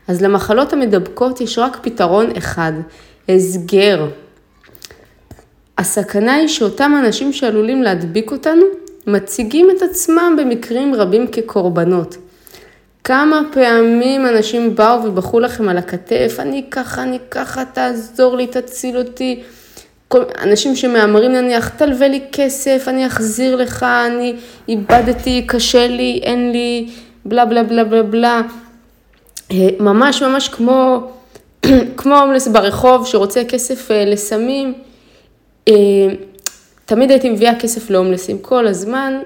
אז 0.08 0.22
למחלות 0.22 0.72
המדבקות 0.72 1.40
יש 1.40 1.58
רק 1.58 1.78
פתרון 1.82 2.26
אחד, 2.38 2.72
הסגר. 3.28 4.06
הסכנה 5.82 6.34
היא 6.34 6.48
שאותם 6.48 6.92
אנשים 7.04 7.32
שעלולים 7.32 7.82
להדביק 7.82 8.30
אותנו, 8.30 8.62
מציגים 9.06 9.68
את 9.70 9.82
עצמם 9.82 10.36
במקרים 10.38 10.94
רבים 10.94 11.26
כקורבנות. 11.26 12.16
כמה 13.04 13.42
פעמים 13.52 14.26
אנשים 14.26 14.74
באו 14.74 15.04
ובכו 15.04 15.40
לכם 15.40 15.68
על 15.68 15.78
הכתף, 15.78 16.36
אני 16.38 16.64
ככה, 16.70 17.02
אני 17.02 17.18
ככה, 17.30 17.64
תעזור 17.64 18.36
לי, 18.36 18.46
תציל 18.46 18.98
אותי. 18.98 19.42
אנשים 20.42 20.76
שמהמרים 20.76 21.32
נניח, 21.32 21.68
תלווה 21.68 22.08
לי 22.08 22.20
כסף, 22.32 22.84
אני 22.88 23.06
אחזיר 23.06 23.56
לך, 23.56 23.82
אני 23.82 24.34
איבדתי, 24.68 25.44
קשה 25.46 25.86
לי, 25.86 26.20
אין 26.22 26.52
לי, 26.52 26.88
בלה 27.24 27.44
בלה 27.44 27.62
בלה 27.62 27.84
בלה 27.84 28.02
בלה. 28.02 28.40
אה, 29.50 29.68
ממש 29.80 30.22
ממש 30.22 30.48
כמו, 30.48 31.10
כמו 31.96 32.18
הומלס 32.18 32.48
ברחוב 32.48 33.06
שרוצה 33.06 33.44
כסף 33.44 33.90
אה, 33.90 34.04
לסמים. 34.04 34.74
אה, 35.68 35.74
תמיד 36.86 37.10
הייתי 37.10 37.30
מביאה 37.30 37.60
כסף 37.60 37.90
להומלסים 37.90 38.38
כל 38.38 38.66
הזמן, 38.66 39.20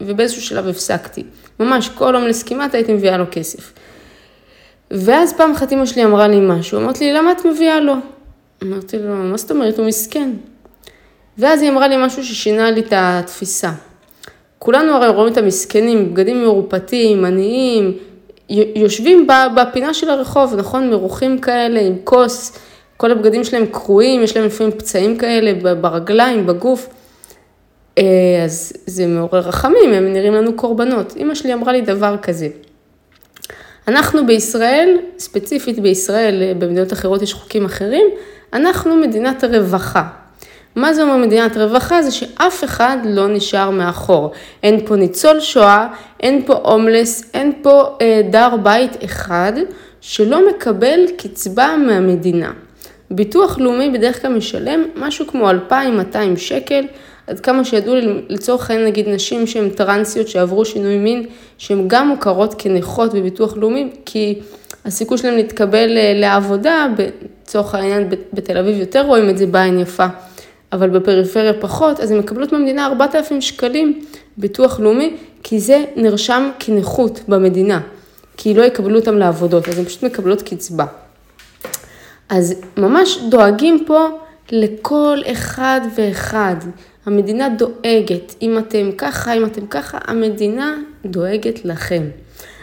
ובאיזשהו 0.00 0.42
שלב 0.42 0.68
הפסקתי. 0.68 1.22
ממש 1.60 1.88
כל 1.88 2.16
הומלס 2.16 2.42
כמעט 2.42 2.74
הייתי 2.74 2.92
מביאה 2.92 3.16
לו 3.16 3.24
כסף. 3.30 3.72
ואז 4.90 5.32
פעם 5.32 5.52
אחת 5.52 5.72
אמא 5.72 5.86
שלי 5.86 6.04
אמרה 6.04 6.28
לי 6.28 6.40
משהו, 6.40 6.78
אמרת 6.78 7.00
לי, 7.00 7.12
למה 7.12 7.32
את 7.32 7.46
מביאה 7.46 7.80
לו? 7.80 7.94
אמרתי 8.62 8.98
לו, 8.98 9.14
מה 9.14 9.36
זאת 9.36 9.50
אומרת, 9.50 9.78
הוא 9.78 9.86
מסכן. 9.86 10.30
ואז 11.38 11.62
היא 11.62 11.70
אמרה 11.70 11.88
לי 11.88 11.96
משהו 12.06 12.24
ששינה 12.24 12.70
לי 12.70 12.80
את 12.80 12.92
התפיסה. 12.96 13.70
כולנו 14.58 14.92
הרי 14.92 15.08
רואים 15.08 15.32
את 15.32 15.38
המסכנים, 15.38 16.12
בגדים 16.12 16.42
מרופטים, 16.42 17.24
עניים, 17.24 17.92
יושבים 18.74 19.26
בפינה 19.56 19.94
של 19.94 20.10
הרחוב, 20.10 20.54
נכון? 20.56 20.90
מרוחים 20.90 21.38
כאלה, 21.38 21.80
עם 21.80 21.96
כוס, 22.04 22.58
כל 23.04 23.10
הבגדים 23.10 23.44
שלהם 23.44 23.66
קרועים, 23.66 24.22
יש 24.22 24.36
להם 24.36 24.46
לפעמים 24.46 24.72
פצעים 24.72 25.16
כאלה 25.18 25.74
ברגליים, 25.74 26.46
בגוף. 26.46 26.88
אז 28.44 28.72
זה 28.86 29.06
מעורר 29.06 29.38
רחמים, 29.38 29.92
הם 29.92 30.12
נראים 30.12 30.34
לנו 30.34 30.52
קורבנות. 30.56 31.14
אמא 31.16 31.34
שלי 31.34 31.54
אמרה 31.54 31.72
לי 31.72 31.80
דבר 31.80 32.16
כזה. 32.22 32.48
אנחנו 33.88 34.26
בישראל, 34.26 34.98
ספציפית 35.18 35.78
בישראל, 35.78 36.54
במדינות 36.58 36.92
אחרות 36.92 37.22
יש 37.22 37.34
חוקים 37.34 37.64
אחרים, 37.64 38.06
אנחנו 38.52 38.96
מדינת 38.96 39.44
רווחה. 39.44 40.02
מה 40.76 40.94
זה 40.94 41.02
אומר 41.02 41.16
מדינת 41.16 41.56
רווחה? 41.56 42.02
זה 42.02 42.10
שאף 42.10 42.64
אחד 42.64 42.96
לא 43.04 43.28
נשאר 43.28 43.70
מאחור. 43.70 44.32
אין 44.62 44.86
פה 44.86 44.96
ניצול 44.96 45.40
שואה, 45.40 45.88
אין 46.20 46.42
פה 46.46 46.54
הומלס, 46.54 47.30
אין 47.34 47.52
פה 47.62 47.96
אה, 48.00 48.20
דר 48.30 48.56
בית 48.62 49.04
אחד 49.04 49.52
שלא 50.00 50.48
מקבל 50.48 51.00
קצבה 51.18 51.76
מהמדינה. 51.86 52.52
ביטוח 53.10 53.58
לאומי 53.58 53.90
בדרך 53.90 54.22
כלל 54.22 54.32
משלם 54.32 54.84
משהו 54.96 55.26
כמו 55.26 55.50
2,200 55.50 56.36
שקל, 56.36 56.84
עד 57.26 57.40
כמה 57.40 57.64
שידעו 57.64 57.94
לי, 57.94 58.06
לצורך 58.28 58.70
העניין 58.70 58.88
נגיד 58.88 59.08
נשים 59.08 59.46
שהן 59.46 59.68
טרנסיות 59.68 60.28
שעברו 60.28 60.64
שינוי 60.64 60.96
מין, 60.96 61.26
שהן 61.58 61.84
גם 61.86 62.08
מוכרות 62.08 62.54
כנכות 62.58 63.14
בביטוח 63.14 63.56
לאומי, 63.56 63.90
כי 64.04 64.38
הסיכוי 64.84 65.18
שלהן 65.18 65.34
להתקבל 65.34 65.96
אה, 65.96 66.12
לעבודה, 66.16 66.86
לצורך 67.42 67.74
העניין 67.74 68.08
בתל 68.32 68.58
אביב 68.58 68.80
יותר 68.80 69.06
רואים 69.06 69.30
את 69.30 69.38
זה 69.38 69.46
בעין 69.46 69.80
יפה. 69.80 70.06
אבל 70.72 70.90
בפריפריה 70.90 71.52
פחות, 71.52 72.00
אז 72.00 72.10
הן 72.10 72.18
מקבלות 72.18 72.52
מהמדינה 72.52 72.86
4,000 72.86 73.40
שקלים 73.40 74.04
ביטוח 74.36 74.80
לאומי, 74.80 75.16
כי 75.42 75.60
זה 75.60 75.84
נרשם 75.96 76.50
כנכות 76.58 77.20
במדינה, 77.28 77.80
כי 78.36 78.54
לא 78.54 78.62
יקבלו 78.62 78.98
אותם 78.98 79.18
לעבודות, 79.18 79.68
אז 79.68 79.78
הן 79.78 79.84
פשוט 79.84 80.02
מקבלות 80.02 80.42
קצבה. 80.42 81.03
אז 82.28 82.54
ממש 82.76 83.18
דואגים 83.28 83.84
פה 83.86 84.08
לכל 84.52 85.18
אחד 85.32 85.80
ואחד. 85.94 86.56
המדינה 87.06 87.48
דואגת, 87.48 88.34
אם 88.42 88.58
אתם 88.58 88.90
ככה, 88.98 89.32
אם 89.32 89.44
אתם 89.44 89.66
ככה, 89.66 89.98
המדינה 90.06 90.76
דואגת 91.04 91.64
לכם. 91.64 92.02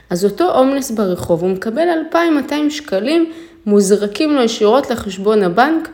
אז 0.09 0.25
אותו 0.25 0.57
הומלס 0.57 0.91
ברחוב, 0.91 1.41
הוא 1.41 1.49
מקבל 1.49 1.87
2,200 1.89 2.69
שקלים, 2.69 3.31
מוזרקים 3.65 4.35
לו 4.35 4.41
ישירות 4.43 4.89
לחשבון 4.89 5.43
הבנק 5.43 5.89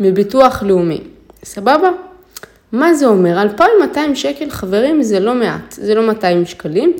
מביטוח 0.00 0.62
לאומי. 0.62 1.00
סבבה? 1.44 1.90
מה 2.72 2.94
זה 2.94 3.06
אומר? 3.06 3.42
2,200 3.42 4.14
שקל, 4.14 4.50
חברים, 4.50 5.02
זה 5.02 5.20
לא 5.20 5.34
מעט, 5.34 5.72
זה 5.72 5.94
לא 5.94 6.06
200 6.06 6.46
שקלים. 6.46 6.92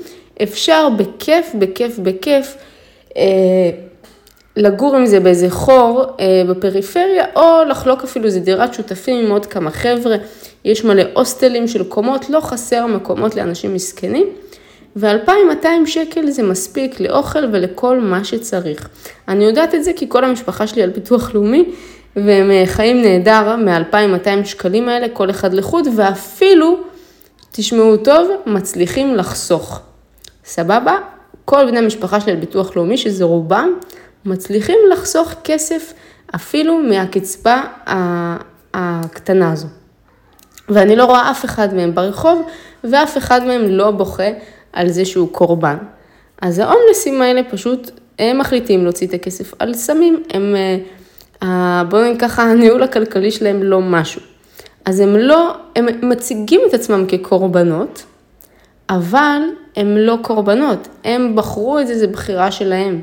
אפשר 0.43 0.89
בכיף, 0.97 1.51
בכיף, 1.59 1.99
בכיף, 1.99 2.57
אה, 3.17 3.23
לגור 4.57 4.97
עם 4.97 5.07
זה 5.07 5.21
באיזה 5.21 5.51
חור 5.51 6.05
אה, 6.21 6.43
בפריפריה, 6.49 7.25
או 7.37 7.65
לחלוק 7.69 8.05
אפילו 8.05 8.27
איזה 8.27 8.41
דירת 8.41 8.75
שותפים 8.75 9.25
עם 9.25 9.31
עוד 9.31 9.47
כמה 9.47 9.71
חבר'ה. 9.71 10.17
יש 10.65 10.85
מלא 10.85 11.03
הוסטלים 11.15 11.69
של 11.69 11.85
קומות, 11.85 12.31
לא 12.31 12.41
חסר 12.41 12.87
מקומות 12.87 13.35
לאנשים 13.35 13.75
מסכנים. 13.75 14.27
ו-2,200 14.97 15.87
שקל 15.87 16.31
זה 16.31 16.43
מספיק 16.43 17.01
לאוכל 17.01 17.45
ולכל 17.53 18.01
מה 18.01 18.25
שצריך. 18.25 18.89
אני 19.29 19.45
יודעת 19.45 19.75
את 19.75 19.85
זה 19.85 19.93
כי 19.97 20.07
כל 20.09 20.25
המשפחה 20.25 20.67
שלי 20.67 20.83
על 20.83 20.91
ביטוח 20.91 21.35
לאומי, 21.35 21.65
והם 22.17 22.51
אה, 22.51 22.63
חיים 22.67 23.03
נהדר 23.03 23.57
מ-2,200 23.57 24.45
שקלים 24.45 24.89
האלה, 24.89 25.09
כל 25.09 25.31
אחד 25.31 25.55
לחוד, 25.55 25.89
ואפילו, 25.97 26.77
תשמעו 27.53 27.97
טוב, 27.97 28.31
מצליחים 28.47 29.15
לחסוך. 29.15 29.81
סבבה? 30.45 30.97
כל 31.45 31.67
בני 31.67 31.79
המשפחה 31.79 32.21
שלי 32.21 32.33
על 32.33 32.39
ביטוח 32.39 32.77
לאומי, 32.77 32.97
שזה 32.97 33.25
רובם, 33.25 33.73
מצליחים 34.25 34.79
לחסוך 34.93 35.35
כסף 35.45 35.93
אפילו 36.35 36.79
מהקצבה 36.79 37.63
הקטנה 38.75 39.53
הזו. 39.53 39.67
ואני 40.69 40.97
לא 40.97 41.05
רואה 41.05 41.31
אף 41.31 41.45
אחד 41.45 41.75
מהם 41.75 41.95
ברחוב, 41.95 42.43
ואף 42.85 43.19
אחד 43.19 43.47
מהם 43.47 43.63
לא 43.69 43.91
בוכה 43.91 44.29
על 44.73 44.89
זה 44.89 45.05
שהוא 45.05 45.29
קורבן. 45.33 45.77
אז 46.43 46.59
ההומלסים 46.59 47.23
האלה 47.23 47.41
פשוט, 47.51 47.91
הם 48.19 48.39
מחליטים 48.39 48.85
להוציא 48.85 49.07
את 49.07 49.15
הכסף 49.15 49.53
על 49.59 49.75
סמים, 49.75 50.23
הם 50.31 50.55
אה, 51.43 51.85
בואו 51.89 52.05
נגיד 52.05 52.21
ככה, 52.21 52.43
הניהול 52.43 52.83
הכלכלי 52.83 53.31
שלהם 53.31 53.63
לא 53.63 53.81
משהו. 53.81 54.21
אז 54.85 55.01
הם 55.01 55.17
לא, 55.17 55.55
הם 55.77 55.87
מציגים 56.03 56.61
את 56.69 56.75
עצמם 56.75 57.05
כקורבנות, 57.09 58.05
אבל 58.91 59.41
הם 59.77 59.97
לא 59.97 60.19
קורבנות, 60.23 60.89
הם 61.05 61.37
בחרו 61.37 61.79
את 61.79 61.87
זה, 61.87 61.99
זו 61.99 62.09
בחירה 62.09 62.51
שלהם. 62.51 63.01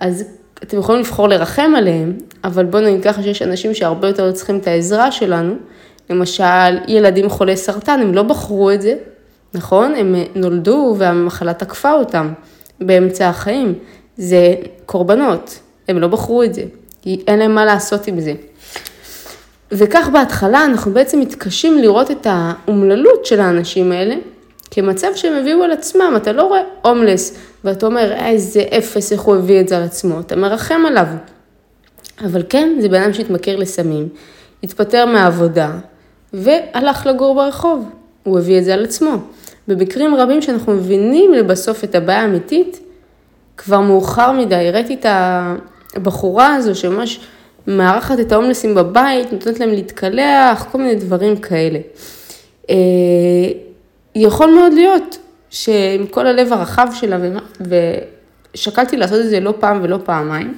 אז 0.00 0.24
אתם 0.62 0.78
יכולים 0.78 1.00
לבחור 1.00 1.28
לרחם 1.28 1.72
עליהם, 1.76 2.16
אבל 2.44 2.64
בואו 2.64 2.82
נגיד 2.82 3.04
ככה 3.04 3.22
שיש 3.22 3.42
אנשים 3.42 3.74
שהרבה 3.74 4.08
יותר 4.08 4.32
צריכים 4.32 4.58
את 4.58 4.66
העזרה 4.66 5.12
שלנו, 5.12 5.54
למשל 6.10 6.78
ילדים 6.88 7.28
חולי 7.28 7.56
סרטן, 7.56 8.00
הם 8.00 8.14
לא 8.14 8.22
בחרו 8.22 8.70
את 8.70 8.82
זה, 8.82 8.94
נכון? 9.54 9.94
הם 9.94 10.14
נולדו 10.34 10.94
והמחלה 10.98 11.54
תקפה 11.54 11.92
אותם 11.92 12.32
באמצע 12.80 13.28
החיים, 13.28 13.74
זה 14.16 14.54
קורבנות, 14.86 15.58
הם 15.88 15.98
לא 15.98 16.08
בחרו 16.08 16.42
את 16.42 16.54
זה. 16.54 16.62
כי 17.02 17.22
אין 17.26 17.38
להם 17.38 17.54
מה 17.54 17.64
לעשות 17.64 18.06
עם 18.06 18.20
זה. 18.20 18.32
וכך 19.72 20.08
בהתחלה 20.12 20.64
אנחנו 20.64 20.92
בעצם 20.92 21.20
מתקשים 21.20 21.78
לראות 21.78 22.10
את 22.10 22.26
האומללות 22.30 23.26
של 23.26 23.40
האנשים 23.40 23.92
האלה 23.92 24.14
כמצב 24.70 25.08
שהם 25.14 25.32
הביאו 25.40 25.62
על 25.62 25.70
עצמם. 25.70 26.12
אתה 26.16 26.32
לא 26.32 26.42
רואה 26.42 26.60
הומלס 26.82 27.38
ואתה 27.64 27.86
אומר, 27.86 28.12
איזה 28.12 28.64
אפס, 28.78 29.12
איך 29.12 29.20
הוא 29.20 29.36
הביא 29.36 29.60
את 29.60 29.68
זה 29.68 29.76
על 29.76 29.82
עצמו. 29.82 30.20
אתה 30.20 30.36
מרחם 30.36 30.82
עליו. 30.86 31.06
אבל 32.24 32.42
כן, 32.48 32.76
זה 32.80 32.88
בן 32.88 33.02
אדם 33.02 33.12
שהתמכר 33.12 33.56
לסמים, 33.56 34.08
התפטר 34.62 35.06
מהעבודה 35.06 35.70
והלך 36.32 37.06
לגור 37.06 37.34
ברחוב. 37.34 37.88
הוא 38.22 38.38
הביא 38.38 38.58
את 38.58 38.64
זה 38.64 38.74
על 38.74 38.84
עצמו. 38.84 39.16
במקרים 39.68 40.14
רבים 40.14 40.42
שאנחנו 40.42 40.72
מבינים 40.72 41.32
לבסוף 41.32 41.84
את 41.84 41.94
הבעיה 41.94 42.22
האמיתית, 42.22 42.80
כבר 43.56 43.80
מאוחר 43.80 44.32
מדי, 44.32 44.68
הראיתי 44.68 44.94
את. 44.94 45.06
הבחורה 45.96 46.54
הזו 46.54 46.74
שממש 46.74 47.20
מארחת 47.66 48.20
את 48.20 48.32
ההומלסים 48.32 48.74
בבית, 48.74 49.32
נותנת 49.32 49.60
להם 49.60 49.70
להתקלח, 49.70 50.66
כל 50.72 50.78
מיני 50.78 50.94
דברים 50.94 51.36
כאלה. 51.36 51.78
אה, 52.70 52.76
יכול 54.14 54.50
מאוד 54.50 54.72
להיות 54.72 55.18
שעם 55.50 56.06
כל 56.10 56.26
הלב 56.26 56.52
הרחב 56.52 56.88
שלה, 56.94 57.18
ושקלתי 58.54 58.96
לעשות 58.96 59.20
את 59.20 59.30
זה 59.30 59.40
לא 59.40 59.54
פעם 59.60 59.80
ולא 59.82 59.98
פעמיים. 60.04 60.54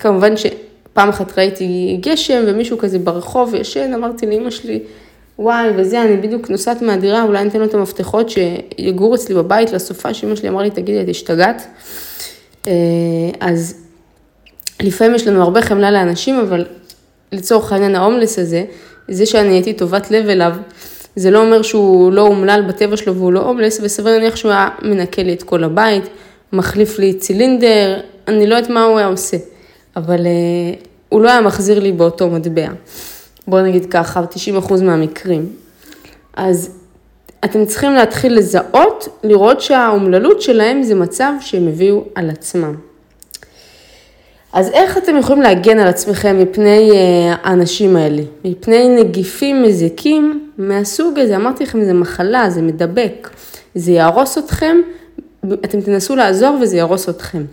כמובן 0.00 0.34
שפעם 0.36 1.08
אחת 1.08 1.38
ראיתי 1.38 1.98
גשם 2.00 2.42
ומישהו 2.46 2.78
כזה 2.78 2.98
ברחוב 2.98 3.54
ישן, 3.54 3.94
אמרתי 3.94 4.26
לאמא 4.26 4.50
שלי, 4.50 4.80
וואי, 5.38 5.68
וזה, 5.76 6.02
אני 6.02 6.16
בדיוק 6.16 6.50
נוסעת 6.50 6.82
מהדירה, 6.82 7.22
אולי 7.22 7.38
אני 7.38 7.48
אתן 7.48 7.58
לו 7.58 7.64
את 7.64 7.74
המפתחות 7.74 8.30
שיגור 8.30 9.14
אצלי 9.14 9.34
בבית 9.34 9.72
לסופה, 9.72 10.14
שאמא 10.14 10.36
שלי 10.36 10.48
אמרה 10.48 10.62
לי, 10.62 10.70
תגידי, 10.70 11.00
את 11.00 11.08
השתגעת? 11.08 11.66
אה, 12.66 12.72
אז 13.40 13.74
לפעמים 14.82 15.14
יש 15.14 15.26
לנו 15.26 15.42
הרבה 15.42 15.62
חמלה 15.62 15.90
לאנשים, 15.90 16.38
אבל 16.38 16.66
לצורך 17.32 17.72
העניין 17.72 17.94
ההומלס 17.94 18.38
הזה, 18.38 18.64
זה 19.08 19.26
שאני 19.26 19.48
הייתי 19.48 19.72
טובת 19.72 20.10
לב 20.10 20.28
אליו, 20.28 20.56
זה 21.16 21.30
לא 21.30 21.40
אומר 21.40 21.62
שהוא 21.62 22.12
לא 22.12 22.20
אומלל 22.20 22.64
בטבע 22.68 22.96
שלו 22.96 23.16
והוא 23.16 23.32
לא 23.32 23.40
הומלס, 23.40 23.80
וסביר 23.82 24.12
להניח 24.12 24.36
שהוא 24.36 24.50
היה 24.50 24.68
מנקה 24.82 25.22
לי 25.22 25.32
את 25.32 25.42
כל 25.42 25.64
הבית, 25.64 26.04
מחליף 26.52 26.98
לי 26.98 27.14
צילינדר, 27.14 28.00
אני 28.28 28.46
לא 28.46 28.54
יודעת 28.54 28.70
מה 28.70 28.84
הוא 28.84 28.98
היה 28.98 29.06
עושה, 29.06 29.36
אבל 29.96 30.18
uh, 30.18 30.86
הוא 31.08 31.22
לא 31.22 31.30
היה 31.30 31.40
מחזיר 31.40 31.80
לי 31.80 31.92
באותו 31.92 32.30
מטבע. 32.30 32.68
בואו 33.46 33.62
נגיד 33.62 33.86
ככה, 33.90 34.22
90% 34.68 34.82
מהמקרים. 34.82 35.46
אז 36.36 36.70
אתם 37.44 37.66
צריכים 37.66 37.92
להתחיל 37.92 38.38
לזהות, 38.38 39.08
לראות 39.22 39.60
שהאומללות 39.60 40.42
שלהם 40.42 40.82
זה 40.82 40.94
מצב 40.94 41.32
שהם 41.40 41.68
הביאו 41.68 42.04
על 42.14 42.30
עצמם. 42.30 42.74
אז 44.56 44.70
איך 44.70 44.98
אתם 44.98 45.16
יכולים 45.16 45.42
להגן 45.42 45.78
על 45.78 45.88
עצמכם 45.88 46.38
מפני 46.38 46.90
אה, 46.90 47.34
האנשים 47.42 47.96
האלה? 47.96 48.22
מפני 48.44 48.88
נגיפים 48.88 49.62
מזיקים 49.62 50.50
מהסוג 50.58 51.18
הזה, 51.18 51.36
אמרתי 51.36 51.64
לכם, 51.64 51.84
זה 51.84 51.92
מחלה, 51.92 52.50
זה 52.50 52.62
מדבק, 52.62 53.30
זה 53.74 53.92
יהרוס 53.92 54.38
אתכם, 54.38 54.76
אתם 55.52 55.80
תנסו 55.80 56.16
לעזור 56.16 56.58
וזה 56.62 56.76
יהרוס 56.76 57.08
אתכם. 57.08 57.44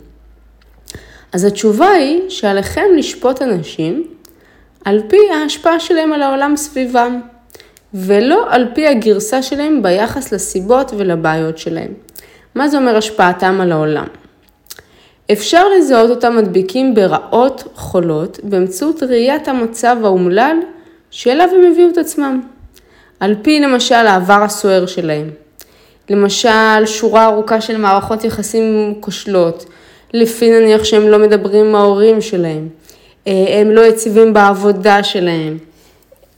אז 1.33 1.43
התשובה 1.43 1.87
היא 1.87 2.21
שעליכם 2.29 2.85
לשפוט 2.97 3.41
אנשים 3.41 4.07
על 4.85 5.01
פי 5.07 5.17
ההשפעה 5.33 5.79
שלהם 5.79 6.13
על 6.13 6.21
העולם 6.21 6.55
סביבם, 6.55 7.21
ולא 7.93 8.45
על 8.49 8.67
פי 8.75 8.87
הגרסה 8.87 9.41
שלהם 9.41 9.83
ביחס 9.83 10.33
לסיבות 10.33 10.91
ולבעיות 10.97 11.57
שלהם. 11.57 11.93
מה 12.55 12.67
זה 12.67 12.77
אומר 12.77 12.97
השפעתם 12.97 13.61
על 13.61 13.71
העולם? 13.71 14.07
אפשר 15.33 15.69
לזהות 15.69 16.09
אותם 16.09 16.35
מדביקים 16.37 16.95
ברעות 16.95 17.63
חולות 17.75 18.39
באמצעות 18.43 19.03
ראיית 19.03 19.47
המצב 19.47 19.97
האומלל 20.03 20.57
שאליו 21.11 21.49
הם 21.55 21.71
הביאו 21.71 21.89
את 21.89 21.97
עצמם. 21.97 22.41
על 23.19 23.35
פי 23.41 23.59
למשל 23.59 23.95
העבר 23.95 24.43
הסוער 24.43 24.85
שלהם. 24.85 25.29
למשל 26.09 26.85
שורה 26.85 27.25
ארוכה 27.25 27.61
של 27.61 27.77
מערכות 27.77 28.23
יחסים 28.23 28.93
כושלות, 28.99 29.65
לפי 30.13 30.51
נניח 30.51 30.83
שהם 30.83 31.07
לא 31.07 31.19
מדברים 31.19 31.65
עם 31.65 31.75
ההורים 31.75 32.21
שלהם, 32.21 32.69
אה, 33.27 33.61
הם 33.61 33.71
לא 33.71 33.81
יציבים 33.81 34.33
בעבודה 34.33 35.03
שלהם, 35.03 35.57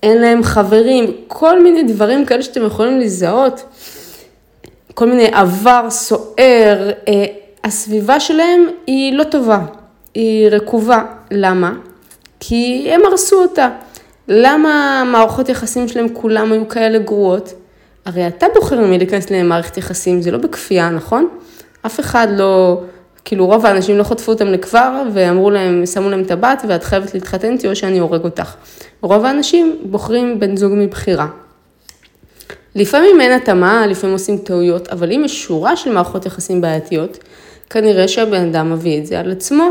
אין 0.03 0.21
להם 0.21 0.43
חברים, 0.43 1.11
כל 1.27 1.63
מיני 1.63 1.83
דברים 1.83 2.25
כאלה 2.25 2.41
שאתם 2.41 2.65
יכולים 2.65 2.99
לזהות, 2.99 3.63
כל 4.93 5.05
מיני 5.05 5.27
עבר 5.33 5.87
סוער, 5.89 6.91
אה, 7.07 7.25
הסביבה 7.65 8.19
שלהם 8.19 8.67
היא 8.87 9.13
לא 9.13 9.23
טובה, 9.23 9.59
היא 10.13 10.49
רקובה. 10.49 11.03
למה? 11.31 11.73
כי 12.39 12.87
הם 12.91 13.01
הרסו 13.05 13.41
אותה. 13.41 13.69
למה 14.27 15.03
מערכות 15.11 15.49
יחסים 15.49 15.87
שלהם 15.87 16.07
כולם 16.13 16.51
היו 16.51 16.67
כאלה 16.67 16.99
גרועות? 16.99 17.53
הרי 18.05 18.27
אתה 18.27 18.45
בוחר 18.55 18.79
ממי 18.79 18.97
להיכנס 18.97 19.31
למערכת 19.31 19.77
יחסים, 19.77 20.21
זה 20.21 20.31
לא 20.31 20.37
בכפייה, 20.37 20.89
נכון? 20.89 21.27
אף 21.85 21.99
אחד 21.99 22.27
לא, 22.37 22.81
כאילו 23.25 23.45
רוב 23.45 23.65
האנשים 23.65 23.97
לא 23.97 24.03
חטפו 24.03 24.31
אותם 24.31 24.47
לכבר 24.47 25.03
ואמרו 25.13 25.51
להם, 25.51 25.85
שמו 25.85 26.09
להם 26.09 26.23
טבעת 26.23 26.65
ואת 26.67 26.83
חייבת 26.83 27.13
להתחתן 27.13 27.51
איתי 27.51 27.67
או 27.67 27.75
שאני 27.75 27.99
הורג 27.99 28.23
אותך. 28.23 28.55
רוב 29.01 29.25
האנשים 29.25 29.77
בוחרים 29.83 30.39
בן 30.39 30.57
זוג 30.57 30.73
מבחירה. 30.75 31.27
לפעמים 32.75 33.21
אין 33.21 33.31
התאמה, 33.31 33.87
לפעמים 33.87 34.13
עושים 34.13 34.37
טעויות, 34.37 34.87
אבל 34.87 35.11
אם 35.11 35.21
יש 35.25 35.43
שורה 35.43 35.75
של 35.75 35.91
מערכות 35.91 36.25
יחסים 36.25 36.61
בעייתיות, 36.61 37.17
כנראה 37.69 38.07
שהבן 38.07 38.49
אדם 38.49 38.73
מביא 38.73 38.99
את 38.99 39.05
זה 39.05 39.19
על 39.19 39.31
עצמו, 39.31 39.69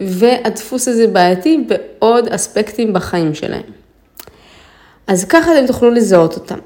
והדפוס 0.00 0.88
הזה 0.88 1.06
בעייתי 1.06 1.64
בעוד 1.66 2.28
אספקטים 2.28 2.92
בחיים 2.92 3.34
שלהם. 3.34 3.62
אז 5.06 5.24
ככה 5.24 5.58
אתם 5.58 5.66
תוכלו 5.66 5.90
לזהות 5.90 6.34
אותם. 6.34 6.58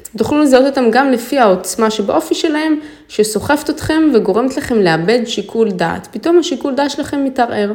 אתם 0.00 0.18
תוכלו 0.18 0.42
לזהות 0.42 0.66
אותם 0.66 0.90
גם 0.90 1.10
לפי 1.10 1.38
העוצמה 1.38 1.90
שבאופי 1.90 2.34
שלהם, 2.34 2.80
שסוחפת 3.08 3.70
אתכם 3.70 4.02
וגורמת 4.14 4.56
לכם 4.56 4.78
לאבד 4.78 5.20
שיקול 5.24 5.70
דעת. 5.70 6.08
פתאום 6.10 6.38
השיקול 6.38 6.74
דעת 6.74 6.90
שלכם 6.90 7.24
מתערער. 7.24 7.72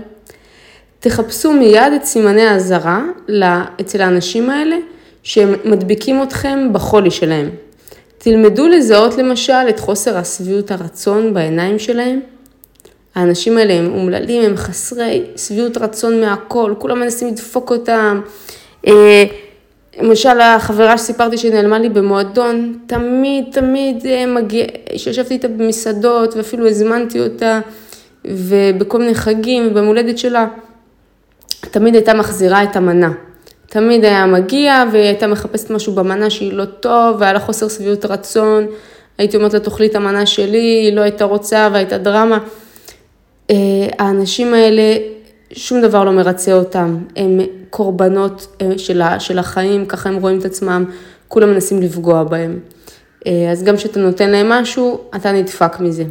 תחפשו 0.99 1.51
מיד 1.51 1.93
את 1.95 2.05
סימני 2.05 2.45
האזהרה 2.45 3.03
אצל 3.81 4.01
האנשים 4.01 4.49
האלה, 4.49 4.75
שהם 5.23 5.53
מדביקים 5.65 6.23
אתכם 6.23 6.69
בחולי 6.73 7.11
שלהם. 7.11 7.49
תלמדו 8.29 8.67
לזהות 8.67 9.17
למשל 9.17 9.69
את 9.69 9.79
חוסר 9.79 10.17
השביעות 10.17 10.71
הרצון 10.71 11.33
בעיניים 11.33 11.79
שלהם. 11.79 12.19
האנשים 13.15 13.57
האלה 13.57 13.73
הם 13.73 13.93
אומללים, 13.93 14.43
הם 14.43 14.57
חסרי 14.57 15.23
שביעות 15.37 15.77
רצון 15.77 16.21
מהכל, 16.21 16.73
כולם 16.77 16.99
מנסים 16.99 17.27
לדפוק 17.27 17.71
אותם. 17.71 18.21
אה, 18.87 19.23
למשל, 20.01 20.39
החברה 20.41 20.97
שסיפרתי 20.97 21.37
שנעלמה 21.37 21.79
לי 21.79 21.89
במועדון, 21.89 22.77
תמיד, 22.87 23.45
תמיד 23.51 24.05
אה, 24.05 24.25
מגיע, 24.25 24.65
שישבתי 24.97 25.33
איתה 25.33 25.47
במסעדות 25.47 26.33
ואפילו 26.35 26.67
הזמנתי 26.67 27.19
אותה, 27.19 27.59
ובכל 28.25 28.99
מיני 28.99 29.15
חגים 29.15 29.67
ובמולדת 29.67 29.87
הולדת 29.87 30.17
שלה, 30.17 30.47
תמיד 31.61 31.95
הייתה 31.95 32.13
מחזירה 32.13 32.63
את 32.63 32.75
המנה. 32.75 33.11
תמיד 33.69 34.05
היה 34.05 34.25
מגיע 34.25 34.83
והיא 34.91 35.03
הייתה 35.03 35.27
מחפשת 35.27 35.69
משהו 35.69 35.93
במנה 35.93 36.29
שהיא 36.29 36.53
לא 36.53 36.65
טוב, 36.65 37.15
והיה 37.19 37.33
לה 37.33 37.39
חוסר 37.39 37.67
שביעות 37.67 38.05
רצון. 38.05 38.67
הייתי 39.17 39.37
אומרת 39.37 39.53
לה, 39.53 39.59
תאכלי 39.59 39.87
את 39.87 39.95
המנה 39.95 40.25
שלי, 40.25 40.57
היא 40.57 40.93
לא 40.93 41.01
הייתה 41.01 41.25
רוצה 41.25 41.69
והייתה 41.73 41.97
דרמה. 41.97 42.37
אה, 43.49 43.55
האנשים 43.99 44.53
האלה, 44.53 44.97
שום 45.51 45.81
דבר 45.81 46.03
לא 46.03 46.11
מרצה 46.11 46.53
אותם. 46.53 46.97
הם 47.15 47.39
קורבנות 47.69 48.47
אה, 48.61 48.77
של 49.19 49.39
החיים, 49.39 49.85
ככה 49.85 50.09
הם 50.09 50.15
רואים 50.15 50.39
את 50.39 50.45
עצמם, 50.45 50.85
כולם 51.27 51.49
מנסים 51.49 51.81
לפגוע 51.81 52.23
בהם. 52.23 52.59
אה, 53.27 53.51
אז 53.51 53.63
גם 53.63 53.75
כשאתה 53.77 53.99
נותן 53.99 54.29
להם 54.29 54.49
משהו, 54.49 54.99
אתה 55.15 55.31
נדפק 55.31 55.79
מזה. 55.79 56.03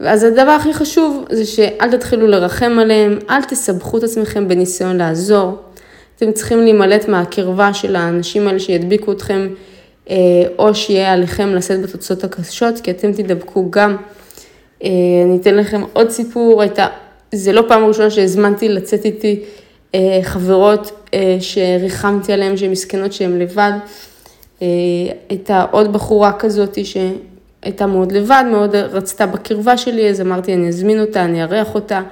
אז 0.00 0.24
הדבר 0.24 0.50
הכי 0.50 0.72
חשוב 0.74 1.24
זה 1.30 1.44
שאל 1.44 1.90
תתחילו 1.90 2.26
לרחם 2.26 2.78
עליהם, 2.80 3.18
אל 3.30 3.42
תסבכו 3.42 3.98
את 3.98 4.02
עצמכם 4.02 4.48
בניסיון 4.48 4.96
לעזור. 4.96 5.58
אתם 6.22 6.32
צריכים 6.32 6.60
להימלט 6.60 7.08
מהקרבה 7.08 7.74
של 7.74 7.96
האנשים 7.96 8.46
האלה 8.46 8.58
שידביקו 8.58 9.12
אתכם, 9.12 9.48
אה, 10.10 10.16
או 10.58 10.74
שיהיה 10.74 11.12
עליכם 11.12 11.54
לשאת 11.54 11.82
בתוצאות 11.82 12.24
הקשות, 12.24 12.80
כי 12.80 12.90
אתם 12.90 13.12
תדבקו 13.12 13.70
גם. 13.70 13.96
אה, 14.84 14.88
אני 15.24 15.36
אתן 15.36 15.54
לכם 15.54 15.82
עוד 15.92 16.10
סיפור, 16.10 16.62
הייתה, 16.62 16.86
זה 17.32 17.52
לא 17.52 17.64
פעם 17.68 17.84
ראשונה 17.84 18.10
שהזמנתי 18.10 18.68
לצאת 18.68 19.04
איתי 19.04 19.40
אה, 19.94 20.20
חברות 20.22 21.10
שריחמתי 21.40 22.32
עליהן, 22.32 22.56
שהן 22.56 22.70
מסכנות 22.70 23.12
שהן 23.12 23.38
לבד. 23.38 23.72
הייתה 25.28 25.64
עוד 25.70 25.92
בחורה 25.92 26.32
כזאת 26.38 26.78
שהייתה 26.84 27.86
מאוד 27.86 28.12
לבד, 28.12 28.44
מאוד 28.50 28.74
רצתה 28.74 29.26
בקרבה 29.26 29.76
שלי, 29.76 30.10
אז 30.10 30.20
אמרתי 30.20 30.54
אני 30.54 30.68
אזמין 30.68 31.00
אותה, 31.00 31.24
אני 31.24 31.42
אארח 31.42 31.74
אותה. 31.74 32.02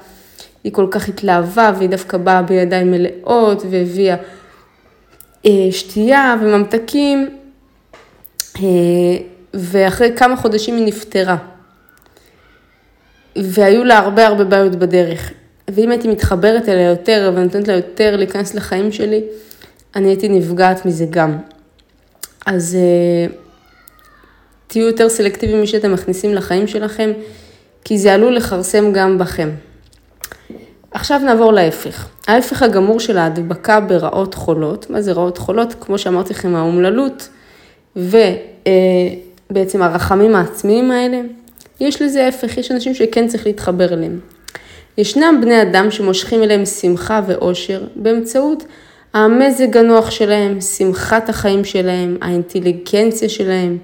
היא 0.64 0.72
כל 0.72 0.86
כך 0.90 1.08
התלהבה 1.08 1.72
והיא 1.76 1.88
דווקא 1.88 2.18
באה 2.18 2.42
בידיים 2.42 2.90
מלאות 2.90 3.62
והביאה 3.70 4.16
אה, 5.46 5.68
שתייה 5.70 6.36
וממתקים, 6.42 7.28
אה, 8.56 8.62
ואחרי 9.54 10.12
כמה 10.16 10.36
חודשים 10.36 10.76
היא 10.76 10.86
נפטרה. 10.86 11.36
והיו 13.36 13.84
לה 13.84 13.98
הרבה 13.98 14.26
הרבה 14.26 14.44
בעיות 14.44 14.76
בדרך. 14.76 15.32
ואם 15.70 15.90
הייתי 15.90 16.08
מתחברת 16.08 16.68
אליה 16.68 16.88
יותר 16.88 17.32
ונותנת 17.36 17.68
לה 17.68 17.74
יותר 17.74 18.16
להיכנס 18.16 18.54
לחיים 18.54 18.92
שלי, 18.92 19.22
אני 19.96 20.08
הייתי 20.08 20.28
נפגעת 20.28 20.86
מזה 20.86 21.06
גם. 21.10 21.38
אז 22.46 22.74
אה, 22.74 23.34
תהיו 24.66 24.86
יותר 24.86 25.08
סלקטיביים 25.08 25.60
מי 25.60 25.66
שאתם 25.66 25.92
מכניסים 25.92 26.34
לחיים 26.34 26.66
שלכם, 26.66 27.10
כי 27.84 27.98
זה 27.98 28.14
עלול 28.14 28.36
לכרסם 28.36 28.92
גם 28.92 29.18
בכם. 29.18 29.50
עכשיו 30.90 31.20
נעבור 31.24 31.52
להפך. 31.52 32.08
ההפך 32.28 32.62
הגמור 32.62 33.00
של 33.00 33.18
ההדבקה 33.18 33.80
ברעות 33.80 34.34
חולות, 34.34 34.90
מה 34.90 35.02
זה 35.02 35.12
רעות 35.12 35.38
חולות? 35.38 35.74
כמו 35.80 35.98
שאמרתי 35.98 36.34
לכם, 36.34 36.54
האומללות 36.54 37.28
ובעצם 37.96 39.82
הרחמים 39.82 40.34
העצמיים 40.34 40.90
האלה, 40.90 41.20
יש 41.80 42.02
לזה 42.02 42.28
הפך, 42.28 42.58
יש 42.58 42.70
אנשים 42.70 42.94
שכן 42.94 43.28
צריך 43.28 43.46
להתחבר 43.46 43.92
אליהם. 43.92 44.20
ישנם 44.98 45.38
בני 45.40 45.62
אדם 45.62 45.90
שמושכים 45.90 46.42
אליהם 46.42 46.64
שמחה 46.66 47.20
ואושר 47.26 47.84
באמצעות 47.96 48.64
המזג 49.14 49.76
הנוח 49.76 50.10
שלהם, 50.10 50.60
שמחת 50.60 51.28
החיים 51.28 51.64
שלהם, 51.64 52.16
האינטליגנציה 52.20 53.28
שלהם. 53.28 53.78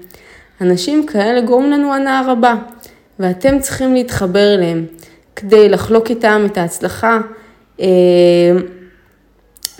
אנשים 0.61 1.07
כאלה 1.07 1.40
גורמים 1.40 1.71
לנו 1.71 1.95
הנאה 1.95 2.33
רבה, 2.33 2.55
ואתם 3.19 3.61
צריכים 3.61 3.95
להתחבר 3.95 4.55
אליהם. 4.55 4.87
כדי 5.37 5.68
לחלוק 5.68 6.11
איתם 6.11 6.47
את 6.47 6.59
ההצלחה 6.59 7.20
אה, 7.81 7.87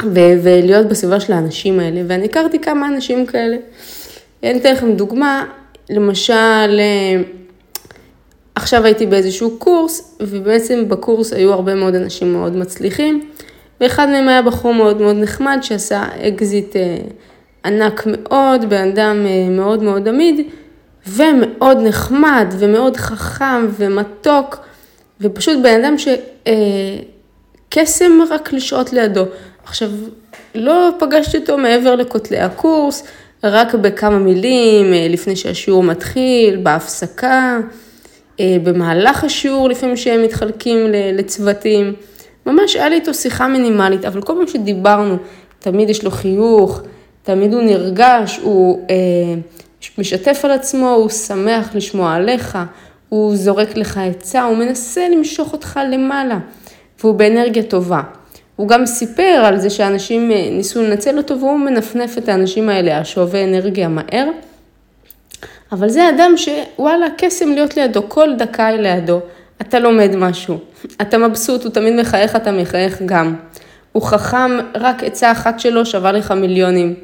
ולהיות 0.05 0.87
בסביבה 0.87 1.21
של 1.21 1.33
האנשים 1.33 1.81
האלה. 1.81 2.01
ואני 2.07 2.25
הכרתי 2.25 2.59
כמה 2.59 2.89
אנשים 2.89 3.27
כאלה. 3.27 3.57
אני 4.43 4.59
אתן 4.59 4.73
לכם 4.73 4.93
דוגמה, 4.93 5.45
למשל, 5.91 6.81
אה, 6.81 7.23
עכשיו 8.55 8.85
הייתי 8.85 9.07
באיזשהו 9.07 9.59
קורס, 9.59 10.17
ובעצם 10.21 10.89
בקורס 10.89 11.33
היו 11.33 11.53
הרבה 11.53 11.75
מאוד 11.75 11.95
אנשים 11.95 12.33
מאוד 12.33 12.57
מצליחים, 12.57 13.31
ואחד 13.81 14.09
מהם 14.09 14.29
היה 14.29 14.43
בחור 14.43 14.75
מאוד 14.75 15.01
מאוד 15.01 15.17
נחמד 15.17 15.59
שעשה 15.63 16.05
אקזיט 16.29 16.77
אה, 16.77 16.97
ענק 17.65 18.03
מאוד, 18.07 18.71
בן 18.71 18.89
אדם 18.89 19.27
מאוד 19.51 19.83
מאוד 19.83 20.09
עמיד, 20.09 20.49
ומאוד 21.07 21.79
נחמד 21.79 22.55
ומאוד 22.59 22.97
חכם 22.97 23.67
ומתוק. 23.79 24.57
ופשוט 25.25 25.59
בן 25.63 25.85
אדם 25.85 25.95
שקסם 27.69 28.13
רק 28.31 28.53
לשהות 28.53 28.93
לידו. 28.93 29.25
עכשיו, 29.65 29.91
לא 30.55 30.91
פגשתי 30.99 31.37
אותו 31.37 31.59
מעבר 31.59 31.95
לכותלי 31.95 32.39
הקורס, 32.39 33.05
רק 33.45 33.75
בכמה 33.75 34.19
מילים 34.19 34.93
אה, 34.93 35.07
לפני 35.11 35.37
שהשיעור 35.37 35.83
מתחיל, 35.83 36.57
בהפסקה, 36.63 37.59
אה, 38.41 38.57
במהלך 38.63 39.25
השיעור, 39.25 39.69
לפעמים 39.69 39.97
שהם 39.97 40.23
מתחלקים 40.23 40.79
לצוותים. 40.91 41.95
ממש 42.47 42.77
היה 42.77 42.89
לי 42.89 42.95
איתו 42.95 43.15
שיחה 43.15 43.49
מינימלית, 43.49 44.05
אבל 44.05 44.23
כל 44.23 44.33
פעם 44.37 44.47
שדיברנו, 44.47 45.17
תמיד 45.59 45.91
יש 45.91 46.05
לו 46.05 46.11
חיוך, 46.11 46.81
תמיד 47.23 47.55
הוא 47.55 47.63
נרגש, 47.63 48.41
הוא 48.43 48.87
אה, 48.91 48.97
משתף 49.99 50.41
על 50.45 50.51
עצמו, 50.51 50.91
הוא 50.91 51.09
שמח 51.09 51.75
לשמוע 51.75 52.15
עליך, 52.15 52.59
הוא 53.15 53.37
זורק 53.37 53.77
לך 53.77 54.01
עצה, 54.11 54.43
הוא 54.43 54.57
מנסה 54.57 55.09
למשוך 55.09 55.53
אותך 55.53 55.81
למעלה, 55.93 56.39
והוא 57.01 57.15
באנרגיה 57.15 57.63
טובה. 57.63 58.03
הוא 58.57 58.69
גם 58.69 58.87
סיפר 58.87 59.43
על 59.45 59.59
זה 59.59 59.71
שאנשים 59.71 60.31
אה, 60.31 60.49
ניסו 60.51 60.83
לנצל 60.83 61.19
אותו 61.19 61.41
והוא 61.41 61.59
מנפנף 61.59 62.19
את 62.19 62.29
האנשים 62.29 62.69
האלה, 62.69 62.99
השואבי 62.99 63.45
אנרגיה 63.45 63.89
מהר. 63.89 64.29
אבל 65.73 65.89
זה 65.89 66.09
אדם 66.09 66.35
שוואלה, 66.37 67.07
קסם 67.19 67.49
להיות 67.49 67.77
לידו, 67.77 68.09
כל 68.09 68.29
דקה 68.39 68.67
היא 68.67 68.79
לידו, 68.79 69.21
אתה 69.61 69.79
לומד 69.79 70.17
משהו, 70.17 70.59
אתה 71.01 71.19
מבסוט, 71.19 71.65
הוא 71.65 71.73
תמיד 71.73 71.95
מחייך, 72.01 72.37
אתה 72.37 72.53
מחייך 72.53 73.03
גם. 73.07 73.35
הוא 73.93 74.03
חכם, 74.03 74.51
רק 74.75 75.05
עצה 75.05 75.33
אחת 75.33 75.61
שלו 75.61 75.87
שווה 75.87 76.13
לך 76.13 76.31
מיליונים. 76.31 76.95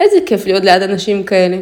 איזה 0.00 0.16
כיף 0.26 0.46
להיות 0.46 0.64
ליד 0.64 0.82
אנשים 0.82 1.24
כאלה. 1.24 1.56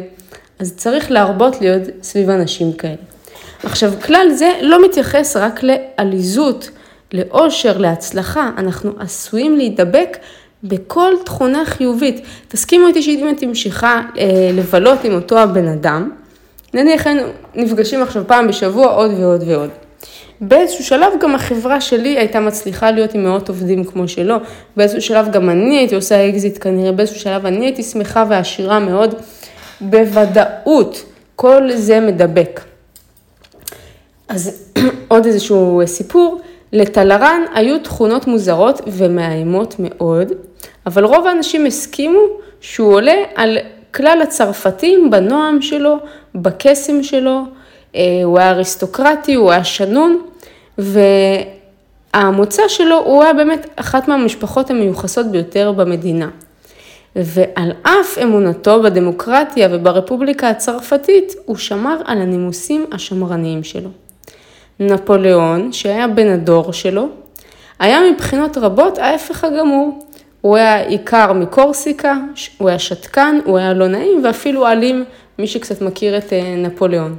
אז 0.59 0.75
צריך 0.75 1.11
להרבות 1.11 1.61
להיות 1.61 1.81
סביב 2.01 2.29
אנשים 2.29 2.73
כאלה. 2.73 3.16
עכשיו, 3.63 3.93
כלל 4.05 4.27
זה 4.33 4.51
לא 4.61 4.85
מתייחס 4.85 5.37
רק 5.37 5.59
לעליזות, 5.63 6.69
לאושר, 7.13 7.77
להצלחה, 7.77 8.49
אנחנו 8.57 8.91
עשויים 8.99 9.57
להידבק 9.57 10.17
בכל 10.63 11.13
תכונה 11.25 11.65
חיובית. 11.65 12.21
תסכימו 12.47 12.87
איתי 12.87 13.01
שאם 13.01 13.33
את 13.37 13.43
ממשיכה 13.43 14.01
אה, 14.17 14.49
לבלות 14.53 15.03
עם 15.03 15.13
אותו 15.13 15.39
הבן 15.39 15.67
אדם, 15.67 16.11
נניח 16.73 17.07
היינו 17.07 17.21
נפגשים 17.55 18.03
עכשיו 18.03 18.23
פעם 18.27 18.47
בשבוע 18.47 18.87
עוד 18.87 19.11
ועוד 19.19 19.43
ועוד. 19.47 19.69
באיזשהו 20.41 20.83
שלב 20.83 21.13
גם 21.21 21.35
החברה 21.35 21.81
שלי 21.81 22.17
הייתה 22.17 22.39
מצליחה 22.39 22.91
להיות 22.91 23.13
עם 23.13 23.23
מאות 23.23 23.49
עובדים 23.49 23.83
כמו 23.83 24.07
שלו, 24.07 24.35
באיזשהו 24.77 25.01
שלב 25.01 25.31
גם 25.31 25.49
אני 25.49 25.77
הייתי 25.77 25.95
עושה 25.95 26.29
אקזיט 26.29 26.63
כנראה, 26.63 26.91
באיזשהו 26.91 27.19
שלב 27.19 27.45
אני 27.45 27.65
הייתי 27.65 27.83
שמחה 27.83 28.23
ועשירה 28.29 28.79
מאוד, 28.79 29.15
בוודאות 29.81 31.03
כל 31.35 31.71
זה 31.75 31.99
מדבק. 31.99 32.61
אז 34.27 34.71
עוד 35.07 35.25
איזשהו 35.25 35.81
סיפור, 35.85 36.41
לטלרן 36.73 37.41
היו 37.53 37.79
תכונות 37.79 38.27
מוזרות 38.27 38.81
ומאיימות 38.87 39.75
מאוד, 39.79 40.31
אבל 40.85 41.03
רוב 41.03 41.27
האנשים 41.27 41.65
הסכימו 41.65 42.19
שהוא 42.61 42.93
עולה 42.93 43.15
על 43.35 43.57
כלל 43.93 44.19
הצרפתים 44.23 45.09
בנועם 45.09 45.61
שלו, 45.61 45.97
בקסם 46.35 47.03
שלו, 47.03 47.41
אה, 47.95 48.01
הוא 48.23 48.39
היה 48.39 48.49
אריסטוקרטי, 48.49 49.33
הוא 49.33 49.51
היה 49.51 49.63
שנון, 49.63 50.21
והמוצא 52.13 52.63
שלו 52.67 52.97
הוא 53.05 53.23
היה 53.23 53.33
באמת 53.33 53.69
אחת 53.75 54.07
מהמשפחות 54.07 54.69
המיוחסות 54.69 55.25
ביותר 55.25 55.71
במדינה. 55.71 56.29
ועל 57.15 57.71
אף 57.83 58.17
אמונתו 58.23 58.83
בדמוקרטיה 58.83 59.67
וברפובליקה 59.71 60.49
הצרפתית, 60.49 61.35
הוא 61.45 61.55
שמר 61.55 62.01
על 62.05 62.21
הנימוסים 62.21 62.85
השמרניים 62.91 63.63
שלו. 63.63 63.89
נפוליאון, 64.79 65.73
שהיה 65.73 66.07
בן 66.07 66.27
הדור 66.27 66.73
שלו, 66.73 67.07
היה 67.79 67.99
מבחינות 68.11 68.57
רבות 68.57 68.97
ההפך 68.97 69.43
הגמור. 69.43 70.03
הוא 70.41 70.57
היה 70.57 70.79
עיקר 70.79 71.33
מקורסיקה, 71.33 72.17
הוא 72.57 72.69
היה 72.69 72.79
שתקן, 72.79 73.39
הוא 73.45 73.57
היה 73.57 73.73
לא 73.73 73.87
נעים 73.87 74.21
ואפילו 74.23 74.67
אלים, 74.67 75.05
מי 75.39 75.47
שקצת 75.47 75.81
מכיר 75.81 76.17
את 76.17 76.33
אה, 76.33 76.55
נפוליאון. 76.57 77.15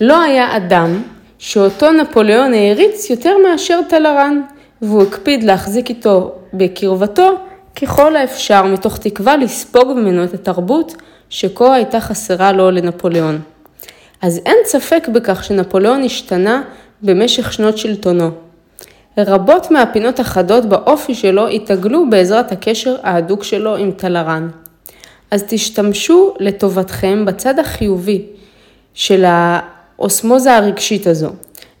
לא 0.00 0.22
היה 0.22 0.56
אדם 0.56 1.02
שאותו 1.38 1.92
נפוליאון 1.92 2.54
העריץ 2.54 3.10
יותר 3.10 3.36
מאשר 3.38 3.80
טלרן, 3.88 4.40
והוא 4.82 5.02
הקפיד 5.02 5.42
להחזיק 5.42 5.88
איתו 5.88 6.34
בקרבתו 6.54 7.36
ככל 7.82 8.16
האפשר, 8.16 8.62
מתוך 8.62 8.98
תקווה 8.98 9.36
לספוג 9.36 9.92
ממנו 9.92 10.24
את 10.24 10.34
התרבות 10.34 10.96
שכה 11.30 11.74
הייתה 11.74 12.00
חסרה 12.00 12.52
לו 12.52 12.70
לנפוליאון. 12.70 13.40
אז 14.22 14.40
אין 14.46 14.56
ספק 14.64 15.08
בכך 15.12 15.44
שנפוליאון 15.44 16.02
השתנה 16.04 16.62
במשך 17.02 17.52
שנות 17.52 17.78
שלטונו. 17.78 18.30
רבות 19.18 19.70
מהפינות 19.70 20.20
החדות 20.20 20.64
באופי 20.64 21.14
שלו 21.14 21.48
התעגלו 21.48 22.10
בעזרת 22.10 22.52
הקשר 22.52 22.96
ההדוק 23.02 23.44
שלו 23.44 23.76
עם 23.76 23.90
טלרן. 23.90 24.48
אז 25.30 25.44
תשתמשו 25.48 26.34
לטובתכם 26.40 27.24
בצד 27.24 27.58
החיובי 27.58 28.22
של 28.94 29.24
האוסמוזה 29.26 30.56
הרגשית 30.56 31.06
הזו. 31.06 31.30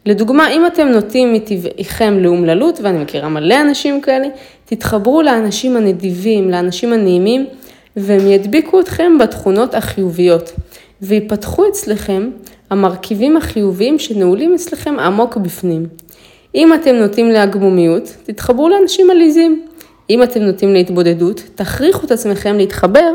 לדוגמה, 0.06 0.50
אם 0.50 0.66
אתם 0.66 0.88
נוטים 0.88 1.32
מטבעיכם 1.32 2.18
לאומללות, 2.18 2.80
ואני 2.82 2.98
מכירה 2.98 3.28
מלא 3.28 3.60
אנשים 3.60 4.00
כאלה, 4.00 4.28
תתחברו 4.64 5.22
לאנשים 5.22 5.76
הנדיבים, 5.76 6.50
לאנשים 6.50 6.92
הנעימים, 6.92 7.46
והם 7.96 8.26
ידביקו 8.26 8.80
אתכם 8.80 9.18
בתכונות 9.18 9.74
החיוביות. 9.74 10.52
ויפתחו 11.02 11.68
אצלכם 11.68 12.30
המרכיבים 12.70 13.36
החיוביים 13.36 13.98
שנעולים 13.98 14.54
אצלכם 14.54 14.98
עמוק 14.98 15.36
בפנים. 15.36 15.86
אם 16.54 16.74
אתם 16.74 16.94
נוטים 16.94 17.30
להגמומיות, 17.30 18.16
תתחברו 18.24 18.68
לאנשים 18.68 19.10
עליזים. 19.10 19.66
אם 20.10 20.22
אתם 20.22 20.40
נוטים 20.40 20.72
להתבודדות, 20.72 21.42
תכריחו 21.54 22.06
את 22.06 22.10
עצמכם 22.10 22.56
להתחבר 22.56 23.12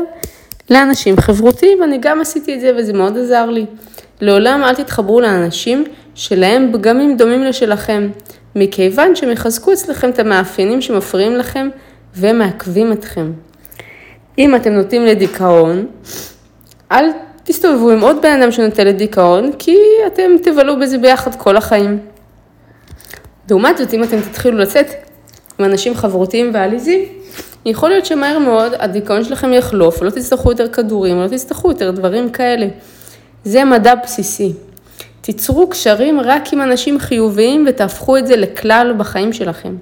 לאנשים 0.70 1.16
חברותיים. 1.16 1.82
אני 1.82 1.98
גם 2.00 2.20
עשיתי 2.20 2.54
את 2.54 2.60
זה 2.60 2.72
וזה 2.76 2.92
מאוד 2.92 3.18
עזר 3.18 3.50
לי. 3.50 3.66
לעולם 4.20 4.62
אל 4.64 4.74
תתחברו 4.74 5.20
לאנשים 5.20 5.84
שלהם 6.14 6.70
פגמים 6.72 7.16
דומים 7.16 7.42
לשלכם, 7.42 8.08
מכיוון 8.56 9.16
שהם 9.16 9.30
יחזקו 9.30 9.72
אצלכם 9.72 10.10
את 10.10 10.18
המאפיינים 10.18 10.80
שמפריעים 10.80 11.36
לכם 11.36 11.68
ומעכבים 12.16 12.92
אתכם. 12.92 13.32
אם 14.38 14.54
אתם 14.54 14.72
נוטים 14.72 15.04
לדיכאון, 15.04 15.86
אל 16.92 17.04
תסתובבו 17.44 17.90
עם 17.90 18.00
עוד 18.00 18.16
בן 18.22 18.40
אדם 18.40 18.52
שנוטה 18.52 18.84
לדיכאון, 18.84 19.50
כי 19.58 19.76
אתם 20.06 20.30
תבלו 20.42 20.80
בזה 20.80 20.98
ביחד 20.98 21.34
כל 21.34 21.56
החיים. 21.56 21.98
לעומת 23.50 23.78
זאת, 23.78 23.94
אם 23.94 24.04
אתם 24.04 24.20
תתחילו 24.20 24.58
לצאת 24.58 24.86
עם 25.58 25.64
אנשים 25.64 25.94
חברותיים 25.94 26.50
ועליזים, 26.54 27.04
יכול 27.66 27.88
להיות 27.88 28.06
שמהר 28.06 28.38
מאוד 28.38 28.72
הדיכאון 28.78 29.24
שלכם 29.24 29.52
יחלוף, 29.52 30.02
ולא 30.02 30.10
תצטרכו 30.10 30.50
יותר 30.50 30.68
כדורים, 30.68 31.18
ולא 31.18 31.28
תצטרכו 31.28 31.68
יותר 31.70 31.90
דברים 31.90 32.30
כאלה. 32.30 32.66
זה 33.44 33.64
מדע 33.64 33.94
בסיסי. 33.94 34.52
תיצרו 35.20 35.68
קשרים 35.68 36.20
רק 36.20 36.52
עם 36.52 36.60
אנשים 36.60 36.98
חיוביים 36.98 37.64
ותהפכו 37.68 38.16
את 38.16 38.26
זה 38.26 38.36
לכלל 38.36 38.94
בחיים 38.98 39.32
שלכם. 39.32 39.74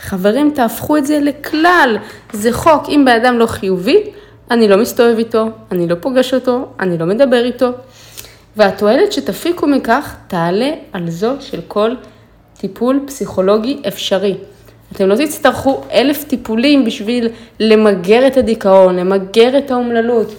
חברים, 0.00 0.50
תהפכו 0.54 0.96
את 0.96 1.06
זה 1.06 1.18
לכלל. 1.20 1.96
זה 2.32 2.52
חוק, 2.52 2.88
אם 2.88 3.02
בן 3.06 3.20
אדם 3.20 3.38
לא 3.38 3.46
חיובי, 3.46 4.02
אני 4.50 4.68
לא 4.68 4.76
מסתובב 4.76 5.18
איתו, 5.18 5.48
אני 5.72 5.88
לא 5.88 5.94
פוגש 6.00 6.34
אותו, 6.34 6.68
אני 6.80 6.98
לא 6.98 7.06
מדבר 7.06 7.44
איתו. 7.44 7.70
והתועלת 8.56 9.12
שתפיקו 9.12 9.66
מכך 9.66 10.16
תעלה 10.28 10.70
על 10.92 11.10
זו 11.10 11.32
של 11.40 11.60
כל 11.68 11.94
טיפול 12.58 13.00
פסיכולוגי 13.06 13.82
אפשרי. 13.88 14.34
אתם 14.92 15.08
לא 15.08 15.14
תצטרכו 15.14 15.82
אלף 15.92 16.24
טיפולים 16.24 16.84
בשביל 16.84 17.28
למגר 17.60 18.26
את 18.26 18.36
הדיכאון, 18.36 18.96
למגר 18.96 19.58
את 19.58 19.70
האומללות, 19.70 20.34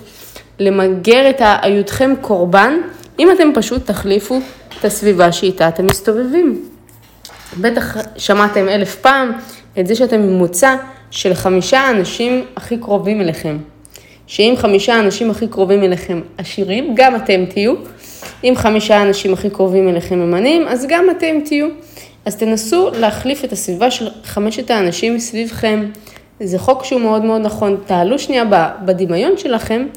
למגר 0.60 1.30
את 1.30 1.42
היותכם 1.62 2.14
קורבן, 2.22 2.74
אם 3.20 3.32
אתם 3.32 3.50
פשוט 3.56 3.86
תחליפו 3.86 4.40
את 4.80 4.86
הסביבה 4.86 5.32
שאיתה 5.32 5.68
אתם 5.68 5.86
מסתובבים. 5.86 6.66
בטח 7.62 7.98
שמעתם 8.18 8.70
אלף 8.70 8.96
פעם 8.96 9.32
את 9.80 9.88
זה 9.88 9.96
שאתם 9.96 10.22
ממוצע 10.22 10.76
של 11.12 11.34
חמישה 11.34 11.90
אנשים 11.90 12.46
הכי 12.56 12.78
קרובים 12.78 13.22
אליכם. 13.22 13.58
שאם 14.28 14.54
חמישה 14.58 14.96
האנשים 14.96 15.32
הכי 15.32 15.48
קרובים 15.48 15.84
אליכם 15.84 16.22
עשירים, 16.38 16.96
גם 16.96 17.16
אתם 17.16 17.46
תהיו. 17.50 17.74
אם 18.44 18.54
חמישה 18.56 18.98
האנשים 18.98 19.34
הכי 19.34 19.50
קרובים 19.50 19.90
אליכם 19.90 20.20
ממנים, 20.20 20.68
אז 20.68 20.86
גם 20.90 21.10
אתם 21.10 21.40
תהיו. 21.46 21.68
אז 22.26 22.36
תנסו 22.36 22.90
להחליף 23.00 23.44
את 23.44 23.52
הסביבה 23.52 23.92
של 23.92 24.10
חמשת 24.24 24.72
האנשים 24.72 25.16
מסביבכם. 25.16 25.86
זה 26.40 26.60
חוק 26.60 26.84
שהוא 26.84 27.02
מאוד 27.02 27.26
מאוד 27.26 27.42
נכון. 27.42 27.78
תעלו 27.86 28.20
שנייה 28.20 28.44
בדמיון 28.86 29.38
שלכם, 29.38 29.88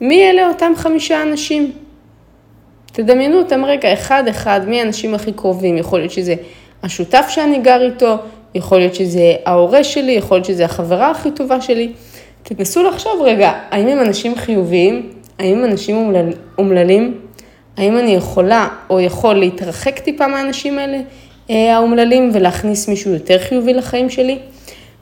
מי 0.00 0.30
אלה 0.30 0.48
אותם 0.48 0.72
חמישה 0.76 1.22
אנשים? 1.22 1.72
תדמיינו 2.92 3.38
אותם 3.38 3.64
רגע 3.64 3.92
אחד-אחד, 3.92 4.60
מי 4.66 4.80
האנשים 4.80 5.14
הכי 5.14 5.32
קרובים. 5.32 5.78
יכול 5.78 5.98
להיות 5.98 6.12
שזה 6.12 6.34
השותף 6.82 7.26
שאני 7.28 7.58
גר 7.58 7.82
איתו, 7.82 8.16
יכול 8.54 8.78
להיות 8.78 8.94
שזה 8.94 9.34
ההורה 9.46 9.84
שלי, 9.84 10.12
יכול 10.12 10.36
להיות 10.36 10.44
שזה 10.46 10.64
החברה 10.64 11.10
הכי 11.10 11.30
טובה 11.30 11.60
שלי. 11.60 11.92
תנסו 12.42 12.82
לחשוב 12.82 13.22
רגע, 13.24 13.52
האם 13.70 13.88
הם 13.88 14.00
אנשים 14.00 14.36
חיוביים? 14.36 15.10
האם 15.38 15.58
הם 15.58 15.64
אנשים 15.64 15.96
אומלל, 15.96 16.32
אומללים? 16.58 17.20
האם 17.76 17.98
אני 17.98 18.14
יכולה 18.14 18.68
או 18.90 19.00
יכול 19.00 19.34
להתרחק 19.34 19.98
טיפה 19.98 20.26
מהאנשים 20.26 20.78
האלה 20.78 21.00
אה, 21.50 21.76
האומללים 21.76 22.30
ולהכניס 22.34 22.88
מישהו 22.88 23.12
יותר 23.12 23.38
חיובי 23.38 23.74
לחיים 23.74 24.10
שלי? 24.10 24.38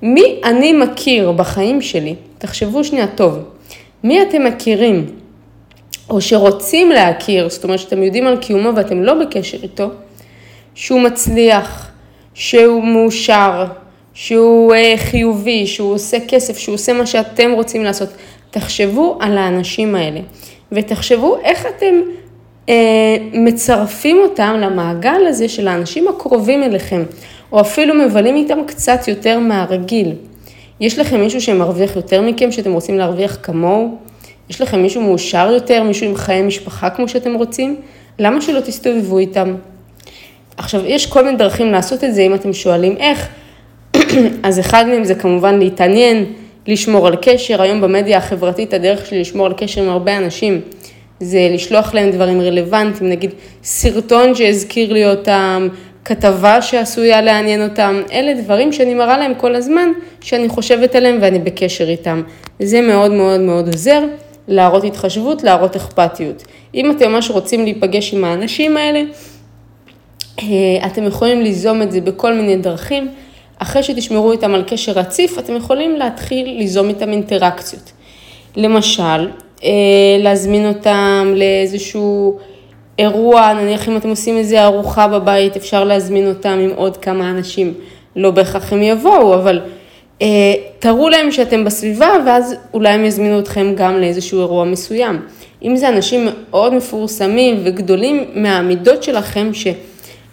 מי 0.02 0.40
אני 0.44 0.72
מכיר 0.72 1.32
בחיים 1.32 1.82
שלי? 1.82 2.14
תחשבו 2.38 2.84
שנייה 2.84 3.06
טוב. 3.06 3.38
מי 4.04 4.22
אתם 4.22 4.44
מכירים 4.44 5.06
או 6.10 6.20
שרוצים 6.20 6.90
להכיר, 6.90 7.48
זאת 7.48 7.64
אומרת 7.64 7.78
שאתם 7.78 8.02
יודעים 8.02 8.26
על 8.26 8.36
קיומו 8.36 8.70
ואתם 8.76 9.02
לא 9.02 9.14
בקשר 9.14 9.58
איתו, 9.62 9.90
שהוא 10.74 11.00
מצליח, 11.00 11.90
שהוא 12.34 12.84
מאושר, 12.84 13.64
שהוא 14.20 14.74
אה, 14.74 14.94
חיובי, 14.96 15.66
שהוא 15.66 15.94
עושה 15.94 16.16
כסף, 16.28 16.58
שהוא 16.58 16.74
עושה 16.74 16.92
מה 16.92 17.06
שאתם 17.06 17.52
רוצים 17.52 17.84
לעשות. 17.84 18.08
תחשבו 18.50 19.18
על 19.20 19.38
האנשים 19.38 19.94
האלה 19.94 20.20
ותחשבו 20.72 21.38
איך 21.44 21.66
אתם 21.66 21.94
אה, 22.68 23.16
מצרפים 23.32 24.16
אותם 24.22 24.56
למעגל 24.60 25.26
הזה 25.26 25.48
של 25.48 25.68
האנשים 25.68 26.08
הקרובים 26.08 26.62
אליכם, 26.62 27.02
או 27.52 27.60
אפילו 27.60 27.94
מבלים 27.94 28.36
איתם 28.36 28.58
קצת 28.66 29.08
יותר 29.08 29.38
מהרגיל. 29.38 30.12
יש 30.80 30.98
לכם 30.98 31.20
מישהו 31.20 31.40
שמרוויח 31.40 31.96
יותר 31.96 32.22
מכם, 32.22 32.52
שאתם 32.52 32.72
רוצים 32.72 32.98
להרוויח 32.98 33.38
כמוהו? 33.42 33.98
יש 34.50 34.60
לכם 34.60 34.82
מישהו 34.82 35.02
מאושר 35.02 35.50
יותר, 35.52 35.82
מישהו 35.82 36.06
עם 36.06 36.16
חיי 36.16 36.42
משפחה 36.42 36.90
כמו 36.90 37.08
שאתם 37.08 37.34
רוצים? 37.34 37.76
למה 38.18 38.40
שלא 38.40 38.60
תסתובבו 38.60 39.18
איתם? 39.18 39.54
עכשיו, 40.56 40.86
יש 40.86 41.06
כל 41.06 41.24
מיני 41.24 41.36
דרכים 41.36 41.72
לעשות 41.72 42.04
את 42.04 42.14
זה, 42.14 42.22
אם 42.22 42.34
אתם 42.34 42.52
שואלים 42.52 42.96
איך. 42.96 43.28
אז 44.42 44.60
אחד 44.60 44.84
מהם 44.88 45.04
זה 45.04 45.14
כמובן 45.14 45.58
להתעניין, 45.58 46.24
לשמור 46.66 47.06
על 47.06 47.16
קשר. 47.22 47.62
היום 47.62 47.80
במדיה 47.80 48.18
החברתית 48.18 48.74
הדרך 48.74 49.06
שלי 49.06 49.20
לשמור 49.20 49.46
על 49.46 49.52
קשר 49.56 49.82
עם 49.82 49.88
הרבה 49.88 50.16
אנשים 50.16 50.60
זה 51.20 51.48
לשלוח 51.50 51.94
להם 51.94 52.10
דברים 52.10 52.40
רלוונטיים, 52.40 53.10
נגיד 53.10 53.30
סרטון 53.62 54.34
שהזכיר 54.34 54.92
לי 54.92 55.10
אותם, 55.10 55.68
כתבה 56.04 56.62
שעשויה 56.62 57.22
לעניין 57.22 57.62
אותם, 57.62 58.02
אלה 58.12 58.42
דברים 58.42 58.72
שאני 58.72 58.94
מראה 58.94 59.18
להם 59.18 59.32
כל 59.34 59.54
הזמן, 59.54 59.88
שאני 60.20 60.48
חושבת 60.48 60.94
עליהם 60.94 61.18
ואני 61.20 61.38
בקשר 61.38 61.88
איתם. 61.88 62.22
זה 62.60 62.80
מאוד 62.80 63.10
מאוד 63.10 63.40
מאוד 63.40 63.66
עוזר 63.66 64.02
להראות 64.48 64.84
התחשבות, 64.84 65.42
להראות 65.42 65.76
אכפתיות. 65.76 66.44
אם 66.74 66.90
אתם 66.90 67.12
ממש 67.12 67.30
רוצים 67.30 67.64
להיפגש 67.64 68.14
עם 68.14 68.24
האנשים 68.24 68.76
האלה, 68.76 69.02
אה, 70.38 70.44
אתם 70.86 71.04
יכולים 71.04 71.42
ליזום 71.42 71.82
את 71.82 71.92
זה 71.92 72.00
בכל 72.00 72.34
מיני 72.34 72.56
דרכים. 72.56 73.08
אחרי 73.58 73.82
שתשמרו 73.82 74.32
איתם 74.32 74.54
על 74.54 74.64
קשר 74.66 74.92
רציף, 74.92 75.38
אתם 75.38 75.56
יכולים 75.56 75.96
להתחיל 75.96 76.48
ליזום 76.48 76.88
איתם 76.88 77.08
אינטראקציות. 77.08 77.92
למשל, 78.56 79.28
אה, 79.64 79.70
להזמין 80.18 80.68
אותם 80.68 81.32
לאיזשהו 81.36 82.38
אירוע, 82.98 83.52
נניח 83.52 83.88
אם 83.88 83.96
אתם 83.96 84.08
עושים 84.08 84.36
איזה 84.36 84.64
ארוחה 84.64 85.08
בבית, 85.08 85.56
אפשר 85.56 85.84
להזמין 85.84 86.28
אותם 86.28 86.58
עם 86.62 86.70
עוד 86.76 86.96
כמה 86.96 87.30
אנשים. 87.30 87.74
לא 88.16 88.30
בהכרח 88.30 88.72
הם 88.72 88.82
יבואו, 88.82 89.34
אבל 89.34 89.60
אה, 90.22 90.54
תראו 90.78 91.08
להם 91.08 91.32
שאתם 91.32 91.64
בסביבה, 91.64 92.10
ואז 92.26 92.54
אולי 92.74 92.88
הם 92.88 93.04
יזמינו 93.04 93.38
אתכם 93.38 93.74
גם 93.76 94.00
לאיזשהו 94.00 94.40
אירוע 94.40 94.64
מסוים. 94.64 95.20
אם 95.62 95.76
זה 95.76 95.88
אנשים 95.88 96.28
מאוד 96.50 96.74
מפורסמים 96.74 97.60
וגדולים 97.64 98.24
מהמידות 98.34 99.02
שלכם, 99.02 99.54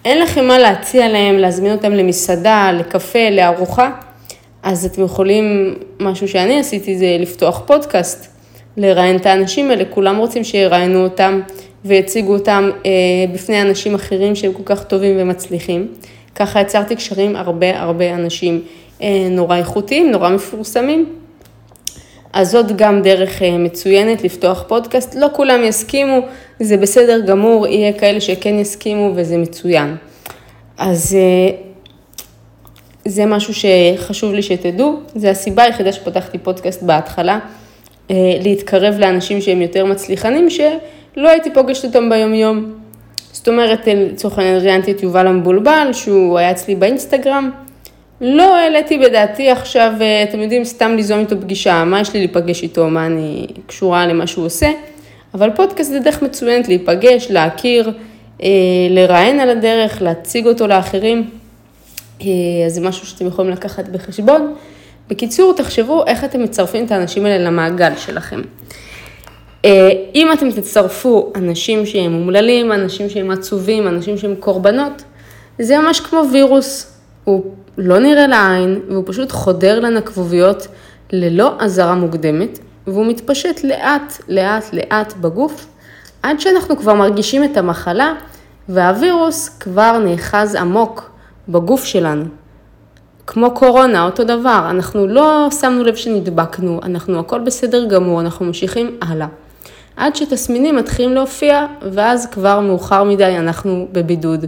שאין 0.05 0.19
לכם 0.21 0.47
מה 0.47 0.59
להציע 0.59 1.09
להם, 1.09 1.37
להזמין 1.37 1.71
אותם 1.71 1.91
למסעדה, 1.91 2.71
לקפה, 2.79 3.29
לארוחה, 3.31 3.91
אז 4.63 4.85
אתם 4.85 5.03
יכולים, 5.03 5.75
משהו 5.99 6.27
שאני 6.27 6.59
עשיתי 6.59 6.97
זה 6.97 7.17
לפתוח 7.19 7.61
פודקאסט, 7.65 8.27
לראיין 8.77 9.15
את 9.15 9.25
האנשים 9.25 9.69
האלה, 9.69 9.83
כולם 9.89 10.17
רוצים 10.17 10.43
שיראיינו 10.43 11.03
אותם 11.03 11.41
ויציגו 11.85 12.33
אותם 12.33 12.69
אה, 12.85 12.91
בפני 13.33 13.61
אנשים 13.61 13.95
אחרים 13.95 14.35
שהם 14.35 14.53
כל 14.53 14.63
כך 14.65 14.83
טובים 14.83 15.15
ומצליחים. 15.19 15.87
ככה 16.35 16.61
יצרתי 16.61 16.95
קשרים 16.95 17.35
הרבה 17.35 17.81
הרבה 17.81 18.13
אנשים 18.15 18.61
אה, 19.01 19.27
נורא 19.31 19.57
איכותיים, 19.57 20.11
נורא 20.11 20.29
מפורסמים. 20.29 21.24
אז 22.35 22.51
זאת 22.51 22.77
גם 22.77 23.01
דרך 23.01 23.41
אה, 23.41 23.57
מצוינת 23.57 24.23
לפתוח 24.23 24.63
פודקאסט. 24.67 25.15
לא 25.15 25.27
כולם 25.33 25.63
יסכימו, 25.63 26.19
זה 26.59 26.77
בסדר 26.77 27.19
גמור, 27.25 27.67
יהיה 27.67 27.93
כאלה 27.93 28.21
שכן 28.21 28.59
יסכימו 28.59 29.11
וזה 29.15 29.37
מצוין. 29.37 29.95
אז 30.77 31.17
אה, 31.19 31.57
זה 33.05 33.25
משהו 33.25 33.53
שחשוב 33.53 34.33
לי 34.33 34.41
שתדעו, 34.41 34.99
זה 35.15 35.29
הסיבה 35.29 35.63
היחידה 35.63 35.91
שפתחתי 35.91 36.37
פודקאסט 36.37 36.83
בהתחלה, 36.83 37.39
אה, 38.11 38.15
להתקרב 38.41 38.95
לאנשים 38.99 39.41
שהם 39.41 39.61
יותר 39.61 39.85
מצליחנים, 39.85 40.49
שלא 40.49 41.29
הייתי 41.29 41.53
פוגשת 41.53 41.85
אותם 41.85 42.09
ביומיום. 42.09 42.73
זאת 43.31 43.47
אומרת, 43.47 43.87
לצורך 43.87 44.37
העניין 44.37 44.57
ראיינתי 44.57 44.91
את 44.91 45.03
יובל 45.03 45.27
המבולבל, 45.27 45.89
שהוא 45.93 46.37
היה 46.37 46.51
אצלי 46.51 46.75
באינסטגרם, 46.75 47.51
לא 48.21 48.55
העליתי 48.55 48.97
בדעתי 48.97 49.49
עכשיו, 49.49 49.93
אה, 50.01 50.23
אתם 50.23 50.39
יודעים, 50.39 50.63
סתם 50.63 50.95
ליזום 50.95 51.19
איתו 51.19 51.41
פגישה, 51.41 51.83
מה 51.83 52.01
יש 52.01 52.13
לי 52.13 52.19
להיפגש 52.19 52.63
איתו, 52.63 52.89
מה 52.89 53.05
אני 53.05 53.47
קשורה 53.67 54.07
למה 54.07 54.27
שהוא 54.27 54.45
עושה, 54.45 54.71
אבל 55.33 55.49
פודקאסט 55.55 55.91
זה 55.91 55.99
דרך 55.99 56.21
מצוינת 56.21 56.67
להיפגש, 56.67 57.27
להכיר, 57.31 57.91
אה, 58.43 58.47
לראיין 58.89 59.39
על 59.39 59.49
הדרך, 59.49 60.01
להציג 60.01 60.47
אותו 60.47 60.67
לאחרים, 60.67 61.29
אה, 62.21 62.27
אז 62.65 62.73
זה 62.73 62.81
משהו 62.81 63.07
שאתם 63.07 63.27
יכולים 63.27 63.51
לקחת 63.51 63.89
בחשבון. 63.89 64.55
בקיצור, 65.09 65.53
תחשבו 65.53 66.03
איך 66.07 66.23
אתם 66.23 66.43
מצרפים 66.43 66.85
את 66.85 66.91
האנשים 66.91 67.25
האלה 67.25 67.45
למעגל 67.45 67.91
שלכם. 67.97 68.41
אם 70.15 70.31
אתם 70.33 70.51
תצרפו 70.51 71.31
אנשים 71.35 71.85
שהם 71.85 72.13
אומללים, 72.13 72.71
אנשים 72.71 73.09
שהם 73.09 73.31
עצובים, 73.31 73.87
אנשים 73.87 74.17
שהם 74.17 74.35
קורבנות, 74.39 75.03
זה 75.59 75.77
ממש 75.77 75.99
כמו 75.99 76.21
וירוס. 76.31 76.94
הוא 77.25 77.43
לא 77.77 77.99
נראה 77.99 78.27
לעין, 78.27 78.79
והוא 78.89 79.03
פשוט 79.07 79.31
חודר 79.31 79.79
לנקבוביות 79.79 80.67
ללא 81.11 81.53
אזהרה 81.59 81.95
מוקדמת, 81.95 82.59
והוא 82.87 83.05
מתפשט 83.05 83.63
לאט, 83.63 84.13
לאט, 84.29 84.63
לאט 84.73 85.13
בגוף, 85.13 85.67
עד 86.23 86.39
שאנחנו 86.39 86.77
כבר 86.77 86.93
מרגישים 86.93 87.43
את 87.43 87.57
המחלה, 87.57 88.13
והווירוס 88.69 89.49
כבר 89.59 89.97
נאחז 89.97 90.55
עמוק 90.55 91.09
בגוף 91.49 91.83
שלנו. 91.83 92.25
כמו 93.27 93.51
קורונה, 93.51 94.05
אותו 94.05 94.23
דבר, 94.23 94.67
אנחנו 94.69 95.07
לא 95.07 95.47
שמנו 95.59 95.83
לב 95.83 95.95
שנדבקנו, 95.95 96.79
אנחנו 96.83 97.19
הכל 97.19 97.39
בסדר 97.39 97.85
גמור, 97.85 98.21
אנחנו 98.21 98.45
ממשיכים 98.45 98.97
הלאה. 99.01 99.27
עד 99.95 100.15
שתסמינים 100.15 100.75
מתחילים 100.75 101.13
להופיע, 101.13 101.65
ואז 101.91 102.27
כבר 102.31 102.59
מאוחר 102.59 103.03
מדי 103.03 103.37
אנחנו 103.37 103.87
בבידוד. 103.91 104.45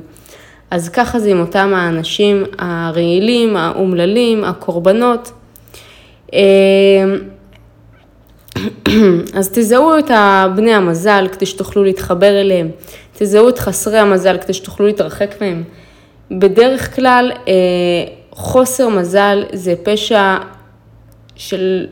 אז 0.72 0.90
ככה 0.90 1.20
זה 1.20 1.30
עם 1.30 1.40
אותם 1.40 1.74
האנשים 1.76 2.44
הרעילים, 2.58 3.58
האומללים, 3.58 4.44
הקורבנות. 4.44 5.32
אמ, 6.34 6.40
אז 9.38 9.50
תזהו 9.54 10.00
את 10.00 10.12
בני 10.56 10.74
המזל 10.74 11.28
כדי 11.32 11.46
שתוכלו 11.46 11.84
להתחבר 11.84 12.42
אליהם, 12.42 12.72
תזהו 13.18 13.50
את 13.50 13.60
חסרי 13.60 13.98
המזל 13.98 14.38
כדי 14.38 14.54
שתוכלו 14.54 14.86
להתרחק 14.86 15.36
מהם. 15.42 15.64
בדרך 16.32 16.96
כלל 16.96 17.32
אה, 17.48 17.54
חוסר 18.32 18.90
מזל 18.90 19.44
זה 19.54 19.74
פשע 19.84 20.38
של, 21.36 21.88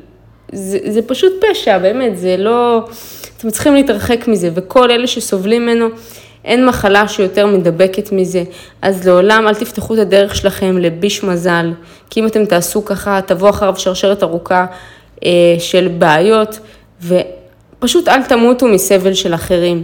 זה, 0.52 0.78
זה 0.88 1.02
פשוט 1.02 1.34
פשע, 1.42 1.78
באמת, 1.78 2.18
זה 2.18 2.38
לא, 2.38 2.88
אתם 3.38 3.50
צריכים 3.50 3.76
להתרחק 3.76 4.28
מזה, 4.28 4.50
וכל 4.56 4.92
אלה 4.92 5.08
שסובלים 5.08 5.62
ממנו, 5.62 5.88
אין 6.46 6.66
מחלה 6.66 7.08
שיותר 7.08 7.46
מדבקת 7.46 8.12
מזה, 8.12 8.44
אז 8.82 9.08
לעולם 9.08 9.48
אל 9.48 9.56
תפתחו 9.56 9.94
את 9.94 10.00
הדרך 10.00 10.36
שלכם 10.36 10.78
לביש 10.78 11.24
מזל, 11.24 11.74
כי 12.10 12.20
אם 12.20 12.28
אתם 12.28 12.46
תעשו 12.46 12.86
ככה, 12.86 13.20
תבוא 13.26 13.50
אחריו 13.50 13.74
שרשרת 13.78 14.24
ארוכה 14.24 14.66
אה, 15.26 15.56
של 15.60 15.88
בעיות, 15.98 16.60
ופשוט 17.02 18.08
אל 18.08 18.24
תמותו 18.24 18.68
מסבל 18.68 19.14
של 19.14 19.34
אחרים. 19.34 19.84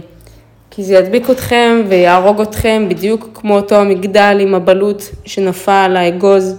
כי 0.70 0.82
זה 0.82 0.94
ידביק 0.94 1.30
אתכם 1.30 1.82
ויהרוג 1.88 2.40
אתכם 2.40 2.86
בדיוק 2.88 3.28
כמו 3.34 3.56
אותו 3.56 3.74
המגדל 3.74 4.38
עם 4.40 4.54
הבלוט 4.54 5.02
שנפל 5.24 5.94
האגוז. 5.96 6.56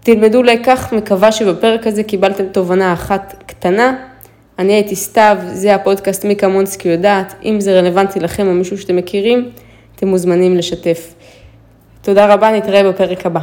תלמדו 0.00 0.42
לקח, 0.42 0.92
מקווה 0.92 1.32
שבפרק 1.32 1.86
הזה 1.86 2.02
קיבלתם 2.02 2.44
תובנה 2.52 2.92
אחת 2.92 3.44
קטנה. 3.46 3.94
אני 4.58 4.72
הייתי 4.72 4.96
סתיו, 4.96 5.36
זה 5.52 5.74
הפודקאסט 5.74 6.24
מיקה 6.24 6.48
מונסקי 6.48 6.88
יודעת, 6.88 7.34
אם 7.44 7.60
זה 7.60 7.78
רלוונטי 7.78 8.20
לכם 8.20 8.46
או 8.46 8.54
מישהו 8.54 8.78
שאתם 8.78 8.96
מכירים, 8.96 9.50
אתם 9.96 10.08
מוזמנים 10.08 10.56
לשתף. 10.56 11.14
תודה 12.02 12.34
רבה, 12.34 12.50
נתראה 12.50 12.92
בפרק 12.92 13.26
הבא. 13.26 13.40